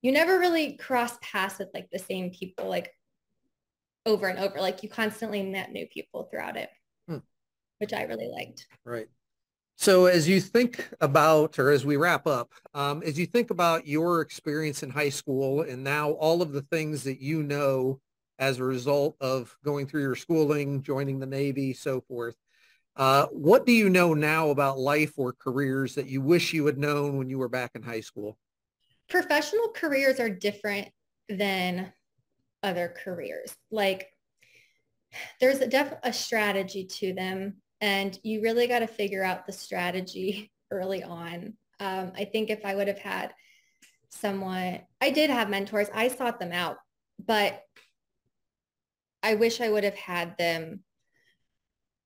You 0.00 0.10
never 0.10 0.38
really 0.38 0.78
cross 0.78 1.18
paths 1.20 1.58
with 1.58 1.68
like 1.74 1.90
the 1.92 1.98
same 1.98 2.30
people 2.30 2.66
like 2.66 2.94
over 4.06 4.28
and 4.28 4.38
over. 4.38 4.58
Like 4.58 4.82
you 4.82 4.88
constantly 4.88 5.42
met 5.42 5.70
new 5.70 5.86
people 5.86 6.30
throughout 6.30 6.56
it, 6.56 6.70
hmm. 7.06 7.18
which 7.76 7.92
I 7.92 8.04
really 8.04 8.30
liked. 8.34 8.66
Right. 8.86 9.08
So 9.76 10.06
as 10.06 10.26
you 10.26 10.40
think 10.40 10.88
about, 11.00 11.58
or 11.58 11.70
as 11.70 11.84
we 11.84 11.96
wrap 11.96 12.26
up, 12.26 12.52
um, 12.74 13.02
as 13.02 13.18
you 13.18 13.26
think 13.26 13.50
about 13.50 13.86
your 13.86 14.22
experience 14.22 14.82
in 14.82 14.90
high 14.90 15.10
school 15.10 15.62
and 15.62 15.84
now 15.84 16.12
all 16.12 16.40
of 16.40 16.52
the 16.52 16.62
things 16.62 17.04
that 17.04 17.20
you 17.20 17.42
know 17.42 18.00
as 18.38 18.58
a 18.58 18.64
result 18.64 19.16
of 19.20 19.54
going 19.62 19.86
through 19.86 20.02
your 20.02 20.16
schooling, 20.16 20.82
joining 20.82 21.18
the 21.18 21.26
Navy, 21.26 21.74
so 21.74 22.00
forth, 22.00 22.36
uh, 22.96 23.26
what 23.26 23.66
do 23.66 23.72
you 23.72 23.90
know 23.90 24.14
now 24.14 24.48
about 24.48 24.78
life 24.78 25.12
or 25.18 25.34
careers 25.34 25.94
that 25.94 26.06
you 26.06 26.22
wish 26.22 26.54
you 26.54 26.64
had 26.64 26.78
known 26.78 27.18
when 27.18 27.28
you 27.28 27.38
were 27.38 27.48
back 27.48 27.72
in 27.74 27.82
high 27.82 28.00
school? 28.00 28.38
Professional 29.10 29.68
careers 29.68 30.18
are 30.18 30.30
different 30.30 30.88
than 31.28 31.92
other 32.62 32.94
careers. 33.04 33.54
Like 33.70 34.08
there's 35.40 35.60
a 35.60 35.66
def 35.66 35.92
a 36.02 36.12
strategy 36.12 36.84
to 36.84 37.12
them 37.12 37.56
and 37.80 38.18
you 38.22 38.42
really 38.42 38.66
got 38.66 38.80
to 38.80 38.86
figure 38.86 39.22
out 39.22 39.46
the 39.46 39.52
strategy 39.52 40.52
early 40.70 41.02
on. 41.02 41.54
Um, 41.78 42.12
I 42.16 42.24
think 42.24 42.50
if 42.50 42.64
I 42.64 42.74
would 42.74 42.88
have 42.88 42.98
had 42.98 43.34
someone, 44.08 44.80
I 45.00 45.10
did 45.10 45.30
have 45.30 45.50
mentors, 45.50 45.88
I 45.94 46.08
sought 46.08 46.40
them 46.40 46.52
out, 46.52 46.76
but 47.24 47.62
I 49.22 49.34
wish 49.34 49.60
I 49.60 49.68
would 49.68 49.84
have 49.84 49.96
had 49.96 50.38
them 50.38 50.84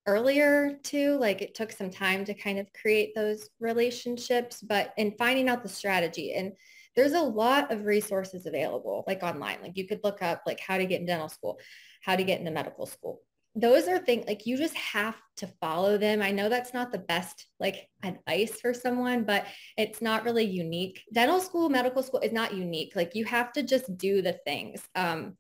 earlier 0.07 0.79
too. 0.83 1.17
Like 1.19 1.43
it 1.43 1.55
took 1.55 1.71
some 1.71 1.91
time 1.91 2.25
to 2.25 2.35
kind 2.35 2.59
of 2.59 2.73
create 2.73 3.15
those 3.15 3.49
relationships, 3.61 4.61
but 4.61 4.93
in 4.97 5.13
finding 5.19 5.49
out 5.49 5.63
the 5.63 5.69
strategy 5.69 6.33
and 6.35 6.53
there's 6.97 7.13
a 7.13 7.21
lot 7.21 7.71
of 7.71 7.85
resources 7.85 8.47
available 8.47 9.05
like 9.07 9.23
online. 9.23 9.59
Like 9.63 9.77
you 9.77 9.87
could 9.87 10.01
look 10.03 10.23
up 10.23 10.43
like 10.47 10.61
how 10.61 10.79
to 10.79 10.87
get 10.87 11.01
in 11.01 11.07
dental 11.07 11.29
school, 11.29 11.61
how 12.03 12.17
to 12.17 12.25
get 12.25 12.41
into 12.41 12.51
medical 12.51 12.87
school, 12.87 13.21
those 13.61 13.89
are 13.89 13.99
things 13.99 14.25
like 14.27 14.47
you 14.47 14.57
just 14.57 14.75
have 14.75 15.17
to 15.37 15.47
follow 15.61 15.99
them. 15.99 16.23
I 16.23 16.31
know 16.31 16.49
that's 16.49 16.73
not 16.73 16.93
the 16.93 16.99
best 16.99 17.47
like 17.59 17.89
advice 18.03 18.61
for 18.61 18.73
someone, 18.73 19.25
but 19.25 19.47
it's 19.77 20.01
not 20.01 20.25
really 20.25 20.45
unique. 20.45 21.03
Dental 21.13 21.41
school, 21.41 21.69
medical 21.69 22.03
school 22.03 22.21
is 22.21 22.33
not 22.33 22.55
unique. 22.55 22.93
Like 22.97 23.15
you 23.15 23.25
have 23.27 23.53
to 23.53 23.63
just 23.63 23.97
do 23.99 24.23
the 24.23 24.35
things. 24.45 24.83
Um, 24.95 25.37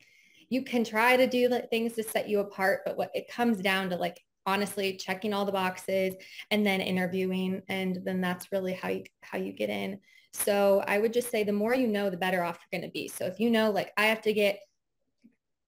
you 0.49 0.63
can 0.63 0.85
try 0.85 1.17
to 1.17 1.27
do 1.27 1.49
the 1.49 1.61
things 1.71 1.95
to 1.95 2.03
set 2.03 2.29
you 2.29 2.41
apart, 2.41 2.81
but 2.85 2.99
what 2.99 3.11
it 3.15 3.31
comes 3.31 3.59
down 3.59 3.91
to 3.91 3.97
like 3.97 4.21
honestly 4.47 4.97
checking 4.97 5.33
all 5.33 5.45
the 5.45 5.53
boxes 5.53 6.15
and 6.51 6.67
then 6.67 6.81
interviewing 6.81 7.63
and 7.69 8.01
then 8.05 8.21
that's 8.21 8.51
really 8.51 8.73
how 8.73 8.89
you 8.89 9.05
how 9.23 9.39
you 9.39 9.53
get 9.53 9.71
in. 9.71 9.99
So 10.33 10.83
I 10.87 10.99
would 10.99 11.13
just 11.13 11.31
say 11.31 11.45
the 11.45 11.53
more 11.53 11.75
you 11.75 11.87
know, 11.87 12.11
the 12.11 12.17
better 12.17 12.43
off 12.43 12.59
you're 12.61 12.81
going 12.81 12.89
to 12.89 12.93
be. 12.93 13.09
So 13.09 13.27
if 13.27 13.41
you 13.41 13.51
know 13.51 13.71
like 13.71 13.93
I 13.97 14.07
have 14.07 14.23
to 14.23 14.33
get 14.33 14.61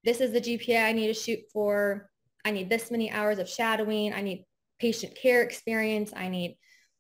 this 0.04 0.20
is 0.20 0.32
the 0.32 0.40
GPA 0.40 0.84
I 0.84 0.92
need 0.92 1.06
to 1.06 1.14
shoot 1.14 1.40
for 1.52 2.10
I 2.44 2.50
need 2.50 2.68
this 2.68 2.90
many 2.90 3.10
hours 3.10 3.38
of 3.38 3.48
shadowing. 3.48 4.12
I 4.12 4.22
need 4.22 4.44
patient 4.78 5.14
care 5.14 5.42
experience. 5.42 6.12
I 6.14 6.28
need 6.28 6.56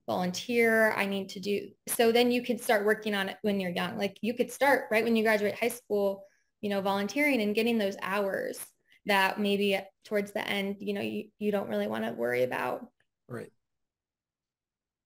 volunteer. 0.06 0.92
I 0.92 1.06
need 1.06 1.30
to 1.30 1.40
do. 1.40 1.68
So 1.88 2.12
then 2.12 2.30
you 2.30 2.42
could 2.42 2.60
start 2.60 2.84
working 2.84 3.14
on 3.14 3.28
it 3.28 3.36
when 3.42 3.60
you're 3.60 3.70
young. 3.70 3.96
Like 3.96 4.18
you 4.20 4.34
could 4.34 4.50
start 4.50 4.86
right 4.90 5.04
when 5.04 5.16
you 5.16 5.22
graduate 5.22 5.58
high 5.58 5.68
school, 5.68 6.24
you 6.60 6.70
know, 6.70 6.80
volunteering 6.80 7.40
and 7.40 7.54
getting 7.54 7.78
those 7.78 7.96
hours 8.02 8.58
that 9.06 9.40
maybe 9.40 9.80
towards 10.04 10.32
the 10.32 10.46
end, 10.46 10.76
you 10.78 10.94
know, 10.94 11.00
you, 11.00 11.24
you 11.38 11.50
don't 11.50 11.68
really 11.68 11.88
want 11.88 12.04
to 12.04 12.12
worry 12.12 12.44
about. 12.44 12.86
Right. 13.28 13.50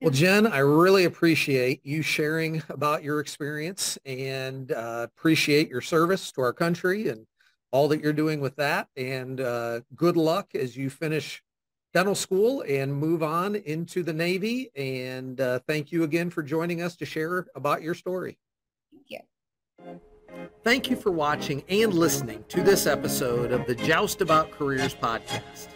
Well, 0.03 0.11
Jen, 0.11 0.46
I 0.46 0.59
really 0.59 1.05
appreciate 1.05 1.81
you 1.85 2.03
sharing 2.03 2.62
about 2.68 3.03
your 3.03 3.20
experience 3.20 3.99
and 4.05 4.70
uh, 4.70 5.07
appreciate 5.16 5.70
your 5.70 5.81
service 5.81 6.31
to 6.33 6.42
our 6.42 6.53
country 6.53 7.09
and 7.09 7.27
all 7.77 7.89
that 7.89 8.01
you're 8.01 8.12
doing 8.15 8.41
with 8.41 8.57
that. 8.57 8.89
And 8.97 9.39
uh, 9.39 9.81
good 9.95 10.17
luck 10.17 10.55
as 10.55 10.79
you 10.79 10.89
finish 10.89 11.43
dental 11.93 12.15
school 12.15 12.65
and 12.67 12.95
move 12.95 13.23
on 13.23 13.55
into 13.55 14.03
the 14.03 14.15
Navy. 14.15 14.71
And 14.75 15.39
uh, 15.39 15.59
thank 15.69 15.93
you 15.93 16.03
again 16.03 16.31
for 16.31 16.43
joining 16.43 16.81
us 16.81 16.97
to 16.97 17.05
share 17.05 17.47
about 17.55 17.83
your 17.83 17.93
story. 17.93 18.39
Thank 18.91 19.11
you. 19.11 20.01
Thank 20.65 20.89
you 20.89 20.97
for 20.97 21.11
watching 21.11 21.62
and 21.69 21.93
listening 21.93 22.47
to 22.49 22.62
this 22.62 22.87
episode 22.87 23.53
of 23.53 23.67
the 23.67 23.75
Joust 23.75 24.23
About 24.23 24.51
Careers 24.51 24.95
podcast. 24.95 25.69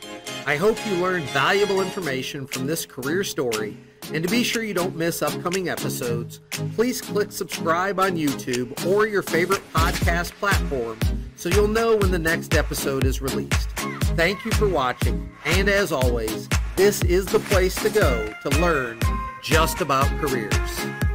I 0.47 0.57
hope 0.57 0.79
you 0.87 0.95
learned 0.95 1.25
valuable 1.27 1.83
information 1.83 2.47
from 2.47 2.67
this 2.67 2.87
career 2.87 3.25
story. 3.25 3.77
And 4.15 4.25
to 4.25 4.31
be 4.31 4.43
sure 4.43 4.63
you 4.63 4.75
don't 4.75 4.97
miss 4.97 5.21
upcoming 5.21 5.69
episodes, 5.69 6.41
please 6.75 7.03
click 7.03 7.31
subscribe 7.31 8.01
on 8.01 8.13
YouTube 8.13 8.87
or 8.87 9.07
your 9.07 9.23
favorite 9.23 9.63
podcast 9.75 10.33
platform 10.33 10.99
so 11.41 11.49
you'll 11.49 11.69
know 11.69 11.97
when 11.97 12.11
the 12.11 12.19
next 12.19 12.55
episode 12.55 13.07
is 13.07 13.23
released. 13.23 13.71
Thank 14.15 14.45
you 14.45 14.51
for 14.51 14.69
watching, 14.69 15.27
and 15.47 15.71
as 15.71 15.91
always, 15.91 16.51
this 16.77 17.03
is 17.05 17.25
the 17.25 17.39
place 17.39 17.75
to 17.83 17.89
go 17.89 18.31
to 18.43 18.61
learn 18.61 19.01
just 19.43 19.81
about 19.81 20.07
careers. 20.21 21.10